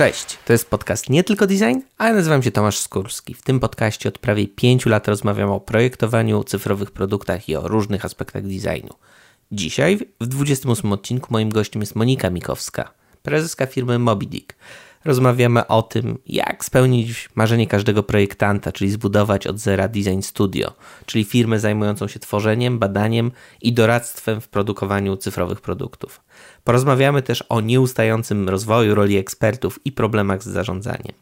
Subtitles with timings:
[0.00, 3.34] Cześć, to jest podcast Nie Tylko Design, a ja nazywam się Tomasz Skórski.
[3.34, 8.04] W tym podcaście od prawie 5 lat rozmawiam o projektowaniu, cyfrowych produktach i o różnych
[8.04, 8.94] aspektach designu.
[9.52, 12.90] Dzisiaj, w 28 odcinku, moim gościem jest Monika Mikowska,
[13.22, 14.56] prezeska firmy MobiDick.
[15.04, 20.72] Rozmawiamy o tym, jak spełnić marzenie każdego projektanta, czyli zbudować od zera design studio,
[21.06, 26.20] czyli firmę zajmującą się tworzeniem, badaniem i doradztwem w produkowaniu cyfrowych produktów.
[26.64, 31.14] Porozmawiamy też o nieustającym rozwoju roli ekspertów i problemach z zarządzaniem.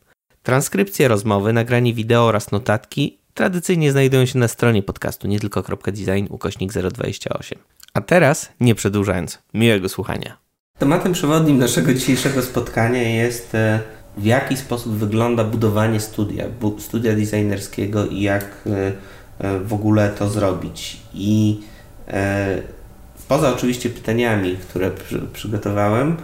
[0.43, 6.73] Transkrypcje rozmowy, nagranie wideo oraz notatki tradycyjnie znajdują się na stronie podcastu nie tylko.design ukośnik
[6.73, 7.59] 028.
[7.95, 10.37] A teraz, nie przedłużając, miłego słuchania.
[10.79, 13.81] Tematem przewodnim naszego dzisiejszego spotkania jest e,
[14.17, 16.45] w jaki sposób wygląda budowanie studia,
[16.79, 18.93] studia designerskiego i jak e,
[19.39, 20.97] e, w ogóle to zrobić.
[21.15, 21.61] I
[23.29, 26.17] poza oczywiście pytaniami, które przy, przygotowałem,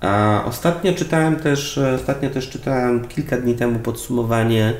[0.00, 4.74] a ostatnio czytałem też, ostatnio też czytałem kilka dni temu podsumowanie,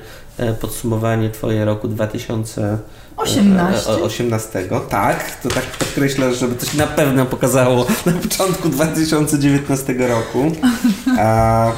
[0.61, 4.03] podsumowanie Twoje roku 2018.
[4.03, 4.69] 18.
[4.89, 10.53] Tak, to tak podkreślę, żeby coś na pewno pokazało na początku 2019 roku.
[11.19, 11.73] A,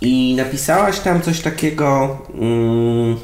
[0.00, 2.18] I napisałaś tam coś takiego.
[2.34, 3.16] Mm,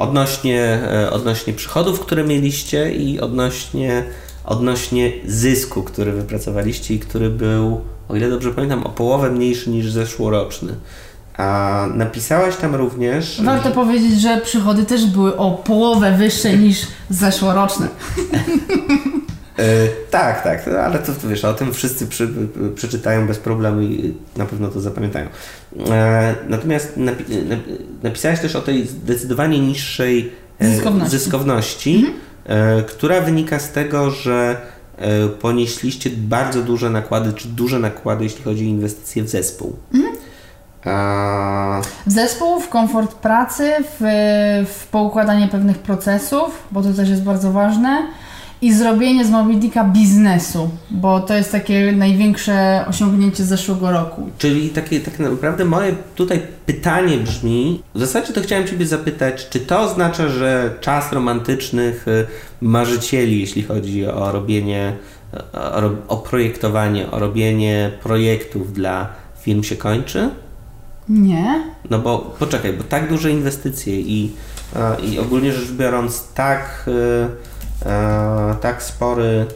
[0.00, 0.62] odnośnie,
[0.92, 4.04] e, odnośnie przychodów, które mieliście i odnośnie,
[4.44, 9.90] odnośnie zysku, który wypracowaliście i który był, o ile dobrze pamiętam, o połowę mniejszy niż
[9.90, 10.74] zeszłoroczny.
[11.36, 13.42] A napisałaś tam również.
[13.44, 13.74] Warto że...
[13.74, 17.88] powiedzieć, że przychody też były o połowę wyższe niż zeszłoroczne.
[19.60, 22.28] E, tak, tak, ale to, to wiesz, o tym wszyscy przy,
[22.74, 25.26] przeczytają bez problemu i na pewno to zapamiętają.
[25.90, 27.24] E, natomiast napi
[28.02, 31.96] napisałeś też o tej zdecydowanie niższej e, zyskowności, zyskowności
[32.46, 32.84] mhm.
[32.84, 34.56] która wynika z tego, że
[35.40, 39.76] ponieśliście bardzo duże nakłady, czy duże nakłady, jeśli chodzi o inwestycje w zespół.
[39.94, 40.16] Mhm.
[40.84, 41.80] A...
[42.06, 44.04] W zespół, w komfort pracy, w,
[44.66, 48.06] w poukładanie pewnych procesów, bo to też jest bardzo ważne
[48.62, 54.30] i zrobienie z Mobidika biznesu, bo to jest takie największe osiągnięcie zeszłego roku.
[54.38, 59.60] Czyli takie, tak naprawdę moje tutaj pytanie brzmi, w zasadzie to chciałem Ciebie zapytać, czy
[59.60, 62.26] to oznacza, że czas romantycznych y,
[62.60, 64.96] marzycieli, jeśli chodzi o robienie,
[65.52, 69.08] o, o projektowanie, o robienie projektów dla
[69.42, 70.30] firm się kończy?
[71.08, 71.64] Nie.
[71.90, 74.32] No bo poczekaj, bo tak duże inwestycje i,
[75.12, 77.49] i ogólnie rzecz biorąc tak, e,
[78.60, 79.46] tak spory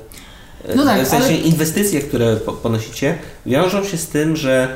[0.77, 1.37] no tak, w sensie ale...
[1.37, 4.69] inwestycje, które ponosicie, wiążą się z tym, że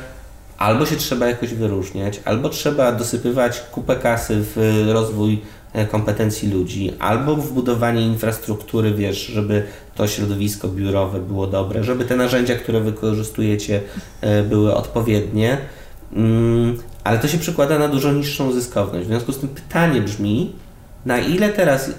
[0.59, 5.42] albo się trzeba jakoś wyróżniać, albo trzeba dosypywać kupę kasy w rozwój
[5.72, 9.62] e, kompetencji ludzi, albo w budowanie infrastruktury, wiesz, żeby
[9.94, 13.80] to środowisko biurowe było dobre, żeby te narzędzia, które wykorzystujecie,
[14.20, 15.59] e, były odpowiednie.
[16.12, 19.04] Mm, ale to się przekłada na dużo niższą zyskowność.
[19.04, 20.53] W związku z tym pytanie brzmi,
[21.06, 21.91] na ile teraz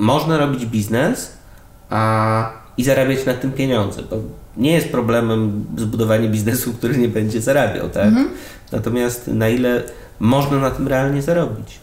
[0.00, 1.32] można robić biznes
[1.90, 4.02] a, i zarabiać na tym pieniądze?
[4.10, 4.16] Bo
[4.56, 8.06] nie jest problemem zbudowanie biznesu, który nie będzie zarabiał, tak?
[8.06, 8.28] Mhm.
[8.72, 9.82] Natomiast na ile
[10.20, 11.80] można na tym realnie zarobić?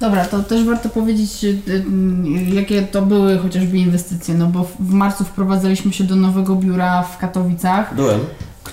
[0.00, 4.90] Dobra, to też warto powiedzieć, y, y, jakie to były chociażby inwestycje, no bo w
[4.90, 7.94] marcu wprowadzaliśmy się do nowego biura w Katowicach.
[7.94, 8.20] Byłem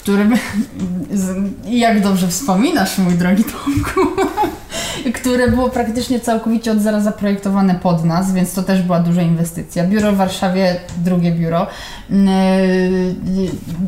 [0.05, 0.33] którym,
[1.85, 4.21] jak dobrze wspominasz, mój drogi Tomku,
[5.19, 9.83] które było praktycznie całkowicie od zera zaprojektowane pod nas, więc to też była duża inwestycja.
[9.83, 11.67] Biuro w Warszawie, drugie biuro,
[12.09, 12.25] mm,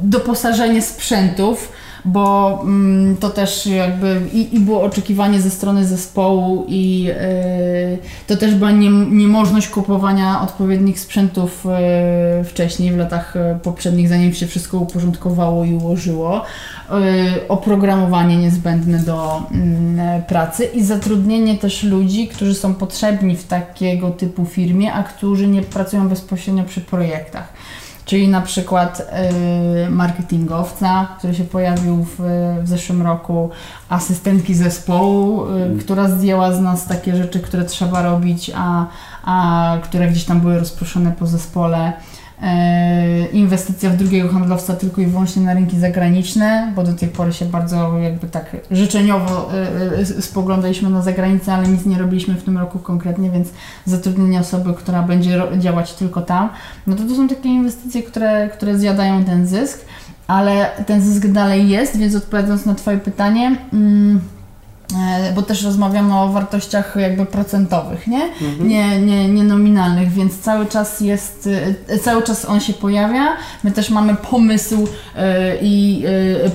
[0.04, 1.72] doposażenie sprzętów,
[2.07, 7.13] bo mm, to też jakby i, i, było oczekiwanie ze strony zespołu i yy,
[8.28, 11.66] to też była nie, niemożność kupowania odpowiednich sprzętów
[12.38, 16.44] yy, wcześniej, w latach e, poprzednich, zanim się wszystko uporządkowało i ułożyło.
[17.47, 24.45] Oprogramowanie niezbędne do mm, pracy i zatrudnienie też ludzi, którzy są potrzebni w takiego typu
[24.45, 27.53] firmie, a którzy nie pracują bezpośrednio przy projektach
[28.07, 29.07] czyli na przykład
[29.86, 32.15] y, marketingowca, który się pojawił w,
[32.63, 33.50] w zeszłym roku,
[33.89, 35.80] asystentki zespołu, y, mm.
[35.80, 38.86] która zdjęła z nas takie rzeczy, które trzeba robić, a,
[39.24, 41.94] a które gdzieś tam były rozproszone po zespole.
[42.42, 47.34] E, inwestycja w drugiego handlowca tylko i wyłącznie na rynki zagraniczne, bo do tej pory
[47.34, 52.44] się bardzo jakby tak życzeniowo e, e, spoglądaliśmy na zagranicę, ale nic nie robiliśmy w
[52.44, 53.48] tym roku konkretnie, więc
[53.86, 56.50] zatrudnienie osoby, która będzie działać tylko tam,
[56.88, 59.80] no to to są takie inwestycje, które, które zjadają ten zysk,
[60.28, 64.22] ale ten zysk dalej jest, więc odpowiadając na Twoje pytanie, mm,
[65.36, 68.24] bo też rozmawiamy o wartościach jakby procentowych, nie?
[68.24, 68.68] Mhm.
[68.68, 69.01] nie?
[69.01, 71.50] Nie, nie nominalnych, więc cały czas jest,
[71.88, 73.38] e, cały czas on się pojawia.
[73.63, 76.06] My też mamy pomysł e, i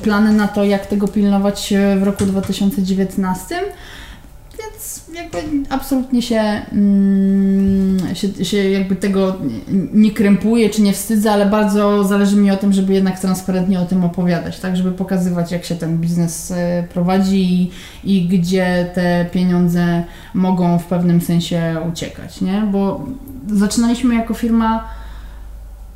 [0.02, 3.60] plany na to, jak tego pilnować w roku 2019
[5.14, 6.40] jakby absolutnie się,
[6.72, 9.36] mm, się, się jakby tego
[9.92, 13.84] nie krępuję czy nie wstydzę, ale bardzo zależy mi o tym, żeby jednak transparentnie o
[13.84, 17.70] tym opowiadać, tak, żeby pokazywać jak się ten biznes e, prowadzi i,
[18.04, 20.04] i gdzie te pieniądze
[20.34, 22.68] mogą w pewnym sensie uciekać, nie?
[22.72, 23.06] Bo
[23.52, 24.84] zaczynaliśmy jako firma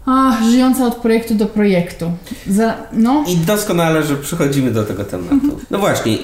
[0.06, 2.12] a, żyjąca od projektu do projektu.
[2.46, 3.24] Za, no.
[3.28, 5.60] I doskonale, że przychodzimy do tego tematu.
[5.70, 6.18] No właśnie,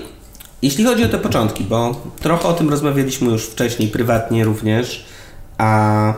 [0.63, 5.05] jeśli chodzi o te początki, bo trochę o tym rozmawialiśmy już wcześniej, prywatnie również,
[5.59, 6.15] a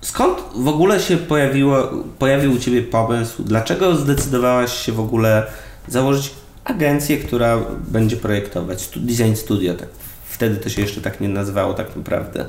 [0.00, 3.42] skąd w ogóle się pojawiło, pojawił u Ciebie pomysł?
[3.42, 5.46] Dlaczego zdecydowałaś się w ogóle
[5.88, 6.30] założyć
[6.64, 7.58] agencję, która
[7.88, 9.74] będzie projektować design studio?
[9.74, 9.88] Tak,
[10.24, 12.46] wtedy to się jeszcze tak nie nazywało tak naprawdę.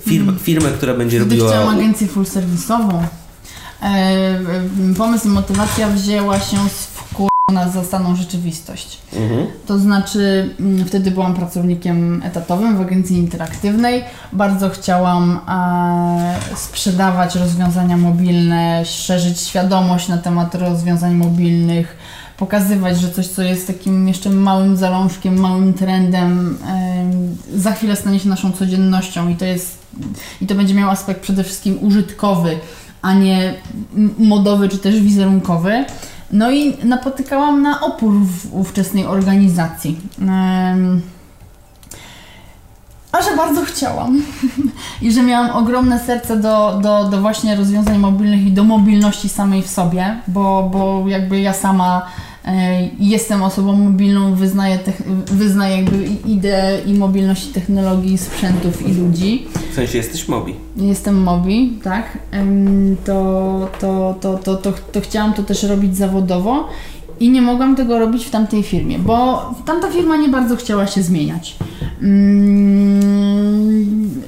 [0.00, 0.38] Firm, mm.
[0.38, 1.50] Firmę, która będzie wtedy robiła...
[1.50, 3.04] chciałam agencję full serwisową.
[3.82, 4.40] E,
[4.98, 6.86] pomysł i motywacja wzięła się z
[7.52, 8.98] nas zastaną rzeczywistość.
[9.16, 9.46] Mhm.
[9.66, 14.04] To znaczy, mm, wtedy byłam pracownikiem etatowym w agencji interaktywnej.
[14.32, 21.96] Bardzo chciałam e, sprzedawać rozwiązania mobilne, szerzyć świadomość na temat rozwiązań mobilnych,
[22.36, 28.18] pokazywać, że coś, co jest takim jeszcze małym zalążkiem, małym trendem, e, za chwilę stanie
[28.20, 29.80] się naszą codziennością i to jest
[30.40, 32.58] i to będzie miał aspekt przede wszystkim użytkowy,
[33.02, 33.54] a nie
[34.18, 35.84] modowy czy też wizerunkowy.
[36.32, 40.00] No i napotykałam na opór w ówczesnej organizacji.
[43.12, 44.22] A że bardzo chciałam
[45.02, 49.62] i że miałam ogromne serce do, do, do właśnie rozwiązań mobilnych i do mobilności samej
[49.62, 52.06] w sobie, bo, bo jakby ja sama
[52.98, 54.78] jestem osobą mobilną, wyznaję,
[55.26, 59.46] wyznaję jakby ideę i mobilności technologii, sprzętów i ludzi.
[59.72, 60.54] W sensie jesteś mobi?
[60.76, 62.18] Jestem mobi, tak.
[63.04, 66.68] To, to, to, to, to, to chciałam to też robić zawodowo
[67.20, 71.02] i nie mogłam tego robić w tamtej firmie, bo tamta firma nie bardzo chciała się
[71.02, 71.56] zmieniać.
[72.02, 72.99] Mm,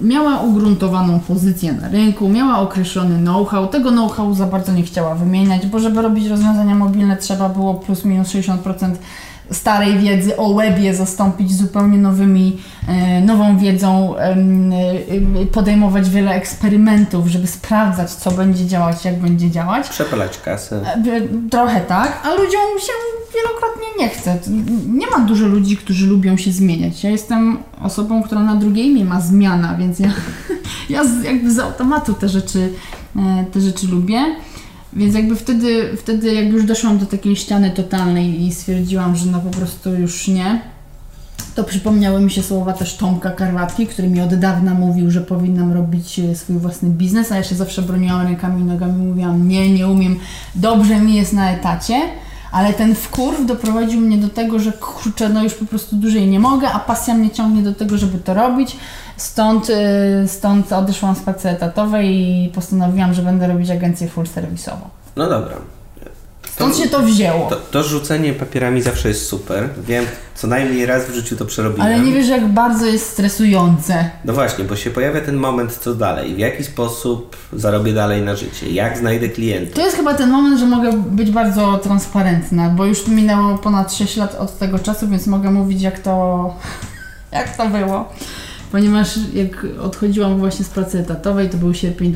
[0.02, 3.66] miała ugruntowaną pozycję na rynku, miała określony know-how.
[3.66, 8.04] Tego know-how za bardzo nie chciała wymieniać, bo żeby robić rozwiązania mobilne trzeba było plus
[8.04, 8.94] minus 60%
[9.52, 12.58] starej wiedzy o webie zastąpić zupełnie nowymi,
[12.88, 14.36] e, nową wiedzą, e,
[15.52, 19.88] podejmować wiele eksperymentów, żeby sprawdzać, co będzie działać, jak będzie działać.
[19.88, 20.80] Przepalać kasę.
[21.06, 22.92] E, trochę tak, a ludziom się
[23.34, 24.38] wielokrotnie nie chce.
[24.88, 27.04] Nie ma dużo ludzi, którzy lubią się zmieniać.
[27.04, 30.10] Ja jestem osobą, która na drugie imię ma zmiana, więc ja,
[30.90, 32.72] ja jakby z automatu te rzeczy,
[33.52, 34.20] te rzeczy lubię.
[34.92, 39.40] Więc jakby wtedy, wtedy jak już doszłam do takiej ściany totalnej i stwierdziłam, że no
[39.40, 40.60] po prostu już nie,
[41.54, 45.72] to przypomniały mi się słowa też Tomka Karwatki, który mi od dawna mówił, że powinnam
[45.72, 49.72] robić e, swój własny biznes, a ja się zawsze broniłam rękami i nogami, mówiłam nie,
[49.72, 50.18] nie umiem,
[50.54, 52.00] dobrze mi jest na etacie,
[52.52, 56.40] ale ten wkurw doprowadził mnie do tego, że kurczę, no już po prostu dłużej nie
[56.40, 58.76] mogę, a pasja mnie ciągnie do tego, żeby to robić.
[59.16, 64.88] Stąd, y, stąd odeszłam z pracy etatowej i postanowiłam, że będę robić agencję full serwisową.
[65.16, 65.56] No dobra.
[66.52, 67.50] Stąd się to wzięło.
[67.50, 69.68] To, to rzucenie papierami zawsze jest super.
[69.86, 70.04] Wiem,
[70.34, 71.86] co najmniej raz w życiu to przerobiłem.
[71.86, 74.10] Ale nie wiesz, jak bardzo jest stresujące.
[74.24, 76.34] No właśnie, bo się pojawia ten moment, co dalej.
[76.34, 78.70] W jaki sposób zarobię dalej na życie?
[78.70, 79.74] Jak znajdę klientów?
[79.74, 84.16] To jest chyba ten moment, że mogę być bardzo transparentna, bo już minęło ponad 6
[84.16, 86.54] lat od tego czasu, więc mogę mówić, jak to,
[87.32, 88.12] jak to było
[88.72, 92.12] ponieważ jak odchodziłam właśnie z pracy etatowej, to był sierpień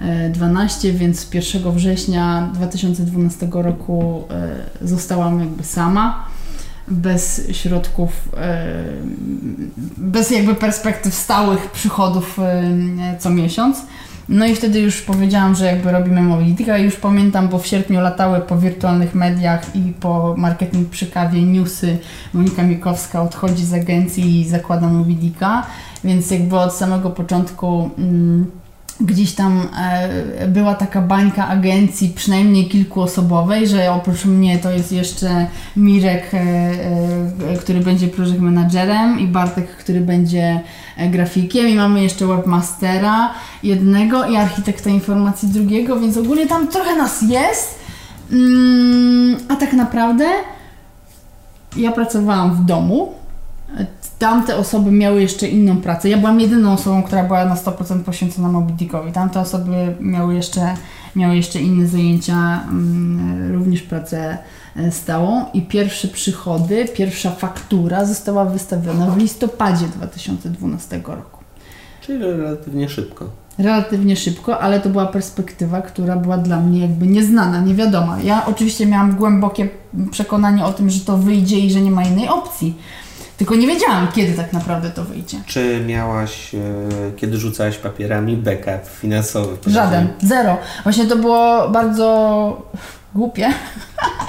[0.00, 6.24] 2012, więc 1 września 2012 roku e, zostałam jakby sama,
[6.88, 8.74] bez środków, e,
[9.96, 13.82] bez jakby perspektyw stałych przychodów e, co miesiąc.
[14.28, 18.00] No i wtedy już powiedziałam, że jakby robimy Mobilitika i już pamiętam, bo w sierpniu
[18.00, 21.98] latały po wirtualnych mediach i po marketing przy kawie newsy.
[22.34, 25.66] Monika Mikowska odchodzi z agencji i zakłada Mobilitika,
[26.04, 28.46] więc jakby od samego początku mm,
[29.00, 35.46] gdzieś tam e, była taka bańka agencji, przynajmniej kilkuosobowej, że oprócz mnie to jest jeszcze
[35.76, 40.60] Mirek, e, e, który będzie project managerem i Bartek, który będzie
[41.10, 41.68] grafikiem.
[41.68, 47.78] I mamy jeszcze webmastera jednego i architekta informacji drugiego, więc ogólnie tam trochę nas jest,
[48.32, 50.24] mm, a tak naprawdę
[51.76, 53.12] ja pracowałam w domu,
[54.20, 56.08] tamte osoby miały jeszcze inną pracę.
[56.08, 59.12] Ja byłam jedyną osobą, która była na 100% poświęcona Moby Dickowi.
[59.12, 60.74] Tamte osoby miały jeszcze,
[61.16, 64.38] miały jeszcze inne zajęcia, mm, również pracę
[64.76, 71.44] e, stałą i pierwsze przychody, pierwsza faktura została wystawiona w listopadzie 2012 roku.
[72.00, 73.30] Czyli relatywnie szybko.
[73.58, 78.20] Relatywnie szybko, ale to była perspektywa, która była dla mnie jakby nieznana, niewiadoma.
[78.22, 79.68] Ja oczywiście miałam głębokie
[80.10, 82.74] przekonanie o tym, że to wyjdzie i że nie ma innej opcji.
[83.40, 85.36] Tylko nie wiedziałam, kiedy tak naprawdę to wyjdzie.
[85.46, 86.58] Czy miałaś, e,
[87.16, 89.56] kiedy rzucałaś papierami, backup finansowy?
[89.66, 90.56] Żaden, zero.
[90.82, 92.62] Właśnie to było bardzo
[93.14, 93.48] głupie,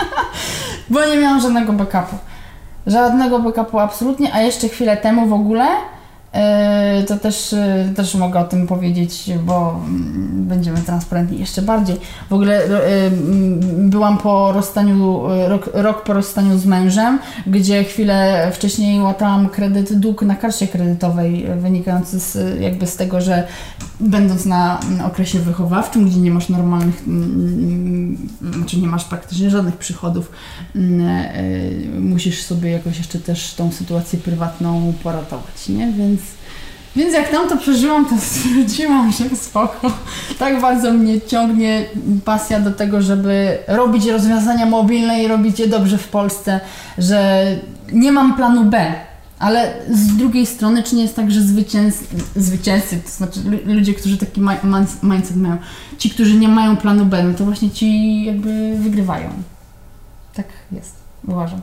[0.89, 2.15] bo nie miałam żadnego backupu.
[2.87, 5.67] Żadnego backupu absolutnie, a jeszcze chwilę temu w ogóle
[7.07, 11.97] to też, yy, też mogę o tym powiedzieć, bo mm, będziemy transparentni jeszcze bardziej.
[12.29, 13.11] W ogóle yy,
[13.89, 20.21] byłam po rozstaniu, rok, rok po rozstaniu z mężem, gdzie chwilę wcześniej łatałam kredyt dług
[20.21, 23.47] na karcie kredytowej, wynikający z, jakby z tego, że
[23.99, 27.03] będąc na okresie wychowawczym, gdzie nie masz normalnych,
[28.55, 30.31] znaczy nie masz praktycznie żadnych przychodów,
[31.99, 35.91] musisz sobie jakoś jeszcze też tą sytuację prywatną poratować, nie?
[35.91, 36.20] Więc
[36.95, 39.91] więc jak tam to przeżyłam, to stwierdziłam, że spoko.
[40.39, 41.85] Tak bardzo mnie ciągnie
[42.25, 46.59] pasja do tego, żeby robić rozwiązania mobilne i robić je dobrze w Polsce,
[46.97, 47.45] że
[47.93, 48.93] nie mam planu B.
[49.39, 52.05] Ale z drugiej strony, czy nie jest tak, że zwycięzcy,
[52.35, 54.41] zwycięzcy to znaczy ludzie, którzy taki
[55.03, 55.57] mindset mają,
[55.97, 59.29] ci, którzy nie mają planu B, no to właśnie ci jakby wygrywają.
[60.33, 60.95] Tak jest,
[61.27, 61.61] uważam.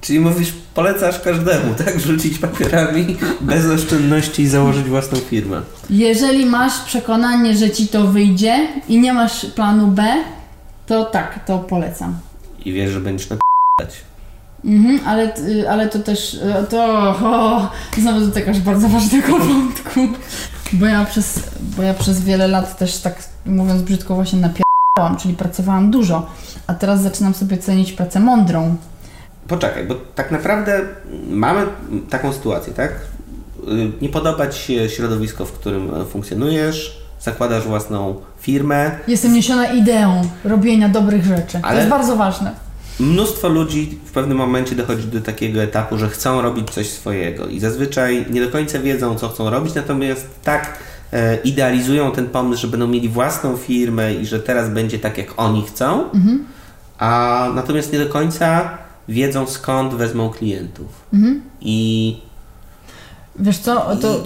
[0.00, 2.00] Czyli mówisz, polecasz każdemu, tak?
[2.00, 5.62] Rzucić papierami bez oszczędności i założyć własną firmę.
[5.90, 10.24] Jeżeli masz przekonanie, że ci to wyjdzie i nie masz planu B,
[10.86, 12.18] to tak, to polecam.
[12.64, 13.36] I wiesz, że będziesz na
[14.64, 15.34] Mhm, ale,
[15.70, 16.40] ale to też,
[16.70, 16.84] to
[17.22, 20.00] o, znowu dotykasz bardzo ważnego wątku.
[20.72, 21.40] Bo ja, przez,
[21.76, 26.26] bo ja przez wiele lat też tak mówiąc brzydko właśnie napierdałam, czyli pracowałam dużo,
[26.66, 28.76] a teraz zaczynam sobie cenić pracę mądrą
[29.48, 30.80] poczekaj, bo tak naprawdę
[31.30, 31.66] mamy
[32.10, 32.92] taką sytuację, tak?
[33.68, 38.90] Y, nie podoba Ci się środowisko, w którym funkcjonujesz, zakładasz własną firmę.
[39.08, 41.60] Jestem niesiona ideą robienia dobrych rzeczy.
[41.62, 42.68] to jest bardzo ważne.
[43.00, 47.60] Mnóstwo ludzi w pewnym momencie dochodzi do takiego etapu, że chcą robić coś swojego i
[47.60, 50.78] zazwyczaj nie do końca wiedzą, co chcą robić, natomiast tak
[51.12, 55.28] e, idealizują ten pomysł, że będą mieli własną firmę i że teraz będzie tak, jak
[55.36, 56.44] oni chcą, mhm.
[56.98, 58.78] a natomiast nie do końca
[59.08, 60.86] wiedzą skąd wezmą klientów.
[61.12, 61.42] Mhm.
[61.60, 62.16] I
[63.40, 64.24] Wiesz co, to...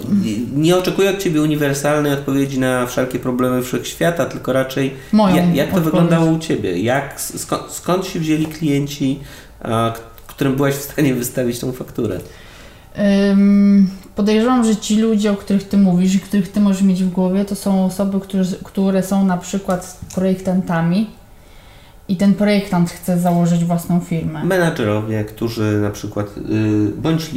[0.55, 5.73] Nie oczekuję od Ciebie uniwersalnej odpowiedzi na wszelkie problemy wszechświata, tylko raczej Moją jak, jak
[5.73, 6.79] to wyglądało u Ciebie?
[6.79, 9.19] Jak, skąd, skąd się wzięli klienci,
[9.63, 9.93] a,
[10.27, 12.19] którym byłaś w stanie wystawić tą fakturę?
[12.97, 17.09] Um, podejrzewam, że ci ludzie, o których Ty mówisz i których Ty możesz mieć w
[17.09, 21.09] głowie, to są osoby, które, które są na przykład projektantami,
[22.07, 24.43] i ten projektant chce założyć własną firmę.
[24.43, 27.31] Menadżerowie, którzy na przykład, yy, bądź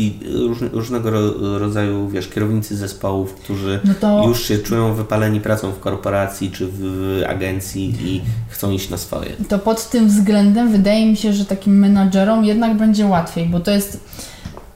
[0.73, 1.11] różnego
[1.58, 4.25] rodzaju, wiesz, kierownicy zespołów, którzy no to...
[4.28, 9.30] już się czują wypaleni pracą w korporacji czy w agencji i chcą iść na swoje.
[9.49, 13.70] To pod tym względem wydaje mi się, że takim menadżerom jednak będzie łatwiej, bo to
[13.70, 14.00] jest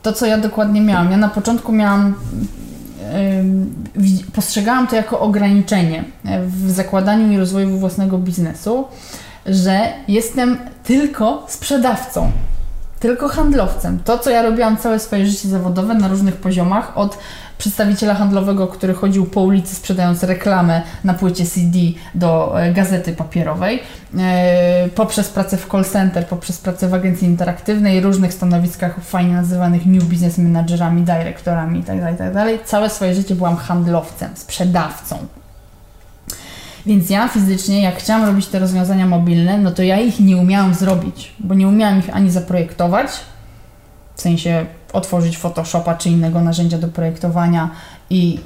[0.03, 1.11] to, co ja dokładnie miałam.
[1.11, 2.15] Ja na początku miałam
[4.33, 6.05] postrzegałam to jako ograniczenie
[6.47, 8.85] w zakładaniu i rozwoju własnego biznesu,
[9.47, 12.33] że jestem tylko sprzedawcą,
[13.01, 13.99] tylko handlowcem.
[14.05, 17.19] To, co ja robiłam całe swoje życie zawodowe na różnych poziomach, od
[17.59, 21.79] przedstawiciela handlowego, który chodził po ulicy sprzedając reklamę na płycie CD
[22.15, 23.83] do e, gazety papierowej,
[24.19, 29.87] e, poprzez pracę w call center, poprzez pracę w agencji interaktywnej, różnych stanowiskach fajnie nazywanych
[29.87, 32.57] new business managerami, dyrektorami itd., tak itd.
[32.57, 35.40] Tak całe swoje życie byłam handlowcem, sprzedawcą.
[36.87, 40.75] Więc ja fizycznie, jak chciałam robić te rozwiązania mobilne, no to ja ich nie umiałam
[40.75, 43.11] zrobić, bo nie umiałam ich ani zaprojektować,
[44.15, 47.71] w sensie otworzyć Photoshopa czy innego narzędzia do projektowania
[48.11, 48.41] i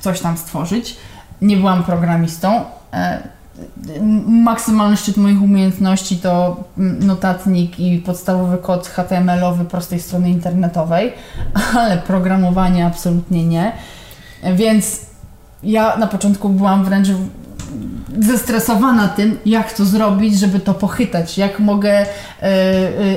[0.00, 0.96] coś tam stworzyć.
[1.42, 2.64] Nie byłam programistą.
[2.92, 3.28] E,
[4.26, 11.12] maksymalny szczyt moich umiejętności to notatnik i podstawowy kod HTML-owy prostej strony internetowej,
[11.78, 13.72] ale programowanie absolutnie nie.
[14.54, 15.00] Więc
[15.62, 17.08] ja na początku byłam wręcz
[18.20, 22.06] zestresowana tym, jak to zrobić, żeby to pochytać, jak mogę,
[22.42, 22.48] yy,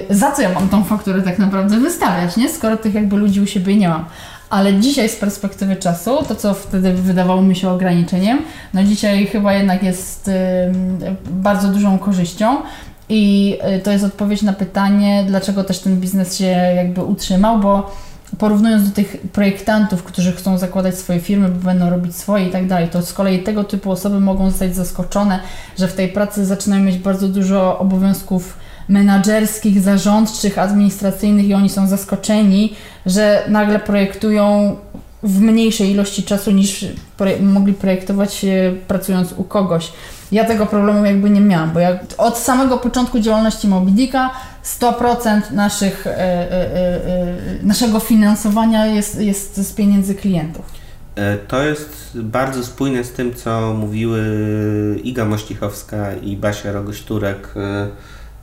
[0.10, 2.50] yy, za co ja mam tą fakturę tak naprawdę wystawiać, nie?
[2.50, 4.06] Skoro tych jakby ludzi u siebie nie mam.
[4.50, 8.40] Ale dzisiaj z perspektywy czasu, to co wtedy wydawało mi się ograniczeniem,
[8.74, 12.58] no dzisiaj chyba jednak jest yy, bardzo dużą korzyścią.
[13.10, 17.92] I to jest odpowiedź na pytanie, dlaczego też ten biznes się jakby utrzymał, bo
[18.38, 22.68] porównując do tych projektantów, którzy chcą zakładać swoje firmy, bo będą robić swoje i tak
[22.68, 25.40] dalej, to z kolei tego typu osoby mogą zostać zaskoczone,
[25.78, 28.58] że w tej pracy zaczynają mieć bardzo dużo obowiązków
[28.90, 32.74] menadżerskich, zarządczych, administracyjnych i oni są zaskoczeni,
[33.06, 34.76] że nagle projektują
[35.24, 36.86] w mniejszej ilości czasu niż
[37.42, 38.46] mogli projektować
[38.88, 39.92] pracując u kogoś.
[40.32, 44.30] Ja tego problemu jakby nie miałam, bo jak od samego początku działalności Mobidika
[44.68, 50.66] 100% naszych, e, e, e, naszego finansowania jest, jest z pieniędzy klientów.
[51.48, 54.22] To jest bardzo spójne z tym, co mówiły
[55.04, 57.54] Iga Mościchowska i Basia Rogoś-Turek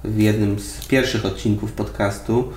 [0.04, 2.52] w jednym z pierwszych odcinków podcastu.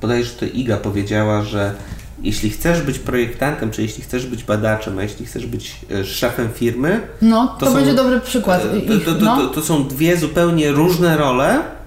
[0.00, 1.74] Bodajże to Iga powiedziała, że
[2.22, 7.00] jeśli chcesz być projektantem, czy jeśli chcesz być badaczem, a jeśli chcesz być szefem firmy,
[7.22, 8.62] no to, to są, będzie dobry przykład.
[8.76, 9.46] Ich, to, to, no.
[9.46, 11.77] to, są dwie zupełnie różne role,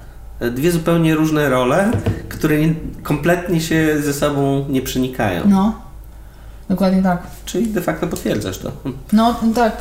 [0.52, 1.92] dwie zupełnie różne role,
[2.30, 5.42] które nie, kompletnie się ze sobą nie przenikają.
[5.46, 5.82] No.
[6.70, 7.22] Dokładnie tak.
[7.46, 8.72] Czyli de facto potwierdzasz to.
[9.14, 9.78] No tak,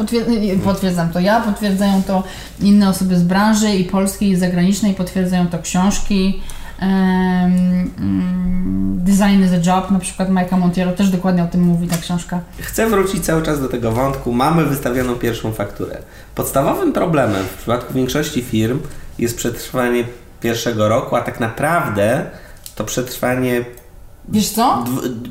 [0.64, 2.22] potwierdzam to ja, potwierdzają to
[2.60, 6.40] inne osoby z branży i polskiej, i zagranicznej, potwierdzają to książki.
[6.82, 7.90] Um,
[9.04, 12.40] Design is a Job, na przykład Mike'a Montiero też dokładnie o tym mówi ta książka.
[12.58, 14.32] Chcę wrócić cały czas do tego wątku.
[14.32, 15.98] Mamy wystawioną pierwszą fakturę.
[16.34, 18.78] Podstawowym problemem w przypadku większości firm
[19.18, 20.04] jest przetrwanie
[20.40, 22.30] pierwszego roku, a tak naprawdę
[22.74, 23.64] to przetrwanie
[24.28, 24.84] Wiesz co?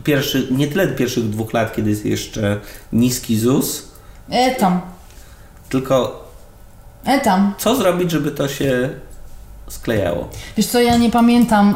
[0.04, 2.60] Pierwszy, nie tyle pierwszych dwóch lat, kiedy jest jeszcze
[2.94, 3.88] niski ZUS.
[4.30, 4.82] E tam.
[5.70, 6.28] Tylko.
[7.06, 7.54] E tam.
[7.58, 8.90] Co zrobić, żeby to się
[9.70, 10.30] sklejało?
[10.58, 11.76] Wiesz co, ja nie pamiętam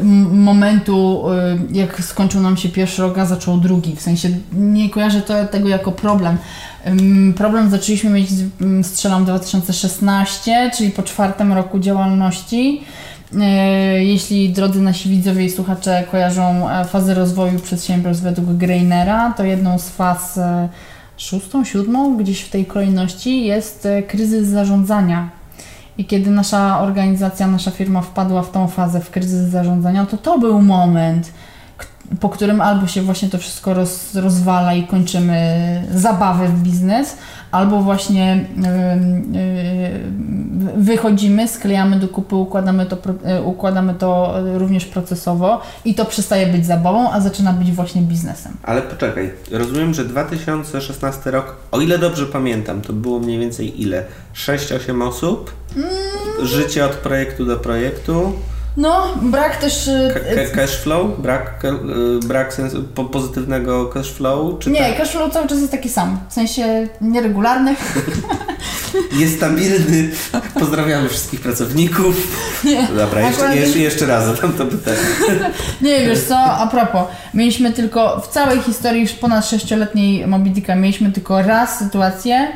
[0.00, 1.24] y, momentu,
[1.72, 3.96] y, jak skończył nam się pierwszy rok, a zaczął drugi.
[3.96, 6.36] W sensie nie kojarzę to, tego jako problem.
[7.30, 8.28] Y, problem zaczęliśmy mieć,
[8.82, 12.80] strzelam, 2016, czyli po czwartym roku działalności.
[13.38, 19.44] E, jeśli drodzy nasi widzowie i słuchacze kojarzą e, fazę rozwoju przedsiębiorstw według Greinera, to
[19.44, 20.68] jedną z faz e,
[21.16, 25.39] szóstą, siódmą, gdzieś w tej kolejności jest kryzys zarządzania.
[26.00, 30.38] I kiedy nasza organizacja, nasza firma wpadła w tą fazę, w kryzys zarządzania, to to
[30.38, 31.32] był moment,
[32.20, 37.16] po którym albo się właśnie to wszystko roz, rozwala i kończymy zabawę w biznes,
[37.50, 38.44] albo właśnie
[40.76, 46.66] wychodzimy, sklejamy do kupy, układamy to, e, układamy to również procesowo i to przestaje być
[46.66, 48.52] zabawą, a zaczyna być właśnie biznesem.
[48.62, 54.04] Ale poczekaj, rozumiem, że 2016 rok, o ile dobrze pamiętam, to było mniej więcej ile?
[54.34, 55.52] 6-8 osób?
[55.76, 55.88] Mm.
[56.42, 58.32] Życie od projektu do projektu?
[58.76, 59.88] No, brak też...
[59.88, 61.20] Y, cash flow?
[61.20, 64.58] Brak, y, brak sensu, pozytywnego cash flow?
[64.58, 64.98] Czy nie, tak?
[64.98, 67.74] cash flow cały czas jest taki sam, w sensie nieregularny.
[69.20, 70.10] jest stabilny.
[70.54, 72.16] Pozdrawiamy wszystkich pracowników.
[72.64, 74.98] Nie, Dobra, jeszcze, jeszcze, jeszcze raz zadam to pytanie.
[75.82, 77.02] nie, wiesz co, a propos,
[77.34, 82.48] mieliśmy tylko w całej historii ponad sześcioletniej Mobidika mieliśmy tylko raz sytuację,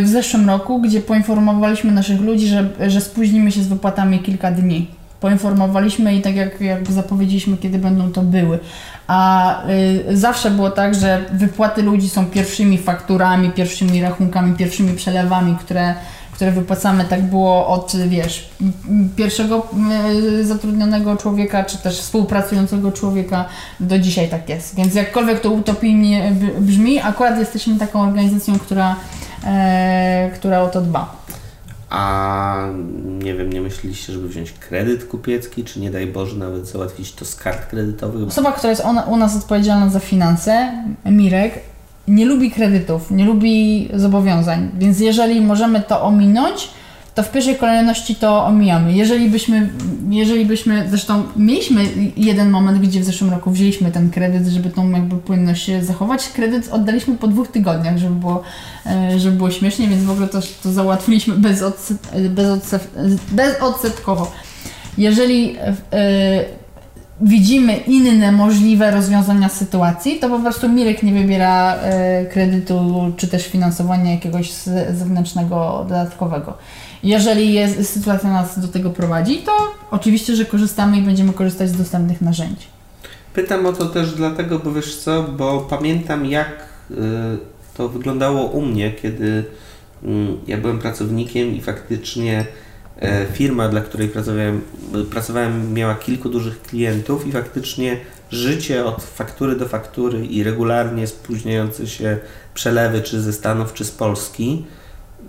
[0.00, 4.50] y, w zeszłym roku, gdzie poinformowaliśmy naszych ludzi, że, że spóźnimy się z wypłatami kilka
[4.50, 8.58] dni poinformowaliśmy i tak jak, jak zapowiedzieliśmy, kiedy będą to były.
[9.06, 9.56] A
[10.10, 15.94] y, zawsze było tak, że wypłaty ludzi są pierwszymi fakturami, pierwszymi rachunkami, pierwszymi przelewami, które,
[16.32, 17.04] które wypłacamy.
[17.04, 18.50] Tak było od, wiesz,
[19.16, 19.66] pierwszego
[20.40, 23.44] y, zatrudnionego człowieka, czy też współpracującego człowieka
[23.80, 24.76] do dzisiaj tak jest.
[24.76, 28.96] Więc jakkolwiek to utopijnie brzmi, akurat jesteśmy taką organizacją, która,
[29.44, 31.22] e, która o to dba.
[31.92, 32.56] A
[33.04, 37.24] nie wiem, nie myśleliście, żeby wziąć kredyt kupiecki, czy nie daj Boże nawet załatwić to
[37.24, 38.28] z kart kredytowych?
[38.28, 41.60] Osoba, która jest ona, u nas odpowiedzialna za finanse, Mirek,
[42.08, 46.70] nie lubi kredytów, nie lubi zobowiązań, więc jeżeli możemy to ominąć,
[47.14, 48.92] to w pierwszej kolejności to omijamy.
[48.92, 49.68] Jeżeli byśmy,
[50.10, 51.84] jeżeli byśmy, zresztą mieliśmy
[52.16, 56.28] jeden moment, gdzie w zeszłym roku wzięliśmy ten kredyt, żeby tą jakby płynność zachować.
[56.28, 58.42] Kredyt oddaliśmy po dwóch tygodniach, żeby było,
[58.86, 61.98] e, żeby było śmiesznie, więc w ogóle to, to załatwiliśmy bez, odset,
[62.30, 62.90] bez, odset,
[63.32, 64.32] bez odsetkowo.
[64.98, 65.58] Jeżeli yy,
[67.20, 73.46] widzimy inne możliwe rozwiązania sytuacji, to po prostu Mirek nie wybiera yy, kredytu czy też
[73.46, 74.52] finansowania jakiegoś
[74.90, 76.58] zewnętrznego dodatkowego.
[77.02, 79.52] Jeżeli jest, sytuacja nas do tego prowadzi, to
[79.90, 82.66] oczywiście, że korzystamy i będziemy korzystać z dostępnych narzędzi.
[83.34, 86.48] Pytam o to też dlatego, bo wiesz co, bo pamiętam jak
[86.90, 86.94] y,
[87.74, 90.08] to wyglądało u mnie, kiedy y,
[90.46, 92.46] ja byłem pracownikiem i faktycznie
[93.00, 94.60] e, firma, dla której pracowałem,
[95.10, 97.96] pracowałem, miała kilku dużych klientów i faktycznie
[98.30, 102.18] życie od faktury do faktury i regularnie spóźniające się
[102.54, 104.64] przelewy czy ze Stanów, czy z Polski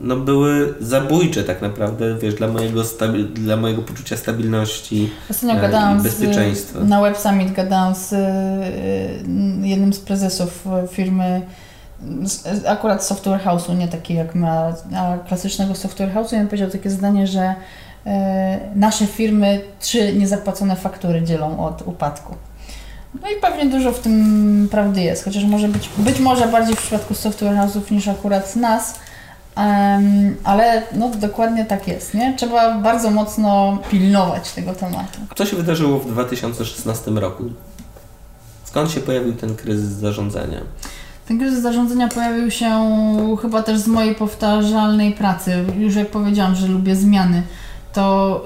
[0.01, 5.61] no, były zabójcze tak naprawdę, wiesz, dla mojego, stabi- dla mojego poczucia stabilności Ostatnio e,
[5.61, 6.79] gadałam i bezpieczeństwa.
[6.79, 8.17] Z, na Web Summit gadałam z y,
[9.67, 11.41] jednym z prezesów firmy
[12.23, 16.69] z, akurat software house'u, nie taki jak ma, a klasycznego software house'u i on powiedział
[16.69, 17.55] takie zdanie, że
[18.05, 22.35] e, nasze firmy trzy niezapłacone faktury dzielą od upadku.
[23.21, 26.81] No i pewnie dużo w tym prawdy jest, chociaż może być, być może bardziej w
[26.81, 28.99] przypadku software house'ów niż akurat nas,
[29.57, 32.33] um, ale no dokładnie tak jest, nie?
[32.37, 35.19] Trzeba bardzo mocno pilnować tego tematu.
[35.29, 37.43] A co się wydarzyło w 2016 roku?
[38.63, 40.59] Skąd się pojawił ten kryzys zarządzania?
[41.27, 42.69] Ten kryzys zarządzania pojawił się
[43.41, 45.65] chyba też z mojej powtarzalnej pracy.
[45.77, 47.43] Już jak powiedziałam, że lubię zmiany,
[47.93, 48.45] to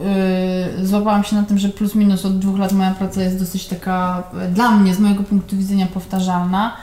[0.78, 3.66] yy, złapałam się na tym, że plus minus od dwóch lat moja praca jest dosyć
[3.68, 6.78] taka, dla mnie, z mojego punktu widzenia, powtarzalna.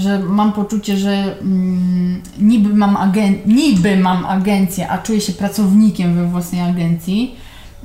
[0.00, 6.14] Że mam poczucie, że mm, niby, mam agen- niby mam agencję, a czuję się pracownikiem
[6.14, 7.36] we własnej agencji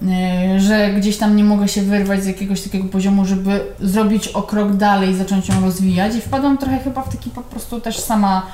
[0.04, 4.44] Y, że gdzieś tam nie mogę się wyrwać z jakiegoś takiego poziomu, żeby zrobić o
[4.44, 8.46] krok dalej zacząć ją rozwijać i wpadłam trochę chyba w taki po prostu też sama,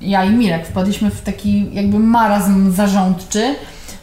[0.00, 3.54] ja i Mirek wpadliśmy w taki jakby marazm zarządczy,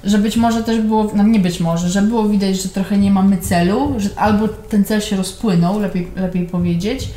[0.04, 3.12] że być może też było, no nie być może, że było widać, że trochę nie
[3.12, 7.10] mamy celu, że albo ten cel się rozpłynął, lepiej, lepiej powiedzieć.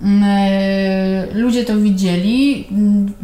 [0.00, 2.66] Yy, ludzie to widzieli, yy,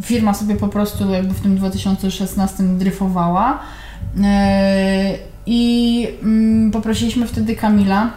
[0.01, 3.59] firma sobie po prostu jakby w tym 2016 dryfowała.
[4.15, 4.23] Yy,
[5.47, 8.11] i mm, poprosiliśmy wtedy Kamila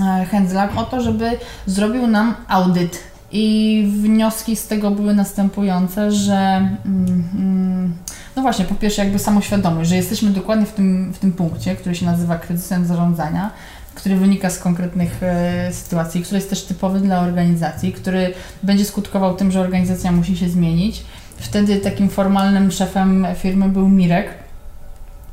[0.00, 1.30] e, Hędzla o to, żeby
[1.66, 2.98] zrobił nam audyt.
[3.32, 7.94] I wnioski z tego były następujące, że mm, mm,
[8.36, 11.94] no właśnie, po pierwsze jakby samoświadomość, że jesteśmy dokładnie w tym, w tym punkcie, który
[11.94, 13.50] się nazywa kryzysem zarządzania,
[13.94, 19.34] który wynika z konkretnych e, sytuacji, który jest też typowy dla organizacji, który będzie skutkował
[19.34, 21.04] tym, że organizacja musi się zmienić.
[21.36, 24.44] Wtedy takim formalnym szefem firmy był Mirek,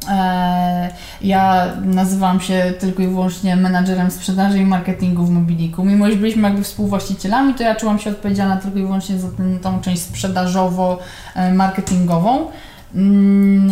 [0.09, 0.89] E,
[1.21, 5.85] ja nazywałam się tylko i wyłącznie menadżerem sprzedaży i marketingu w Mobiliku.
[5.85, 9.59] Mimo, że byliśmy jakby współwłaścicielami, to ja czułam się odpowiedzialna tylko i wyłącznie za ten,
[9.59, 12.47] tą część sprzedażowo-marketingową.
[12.95, 13.71] Mm,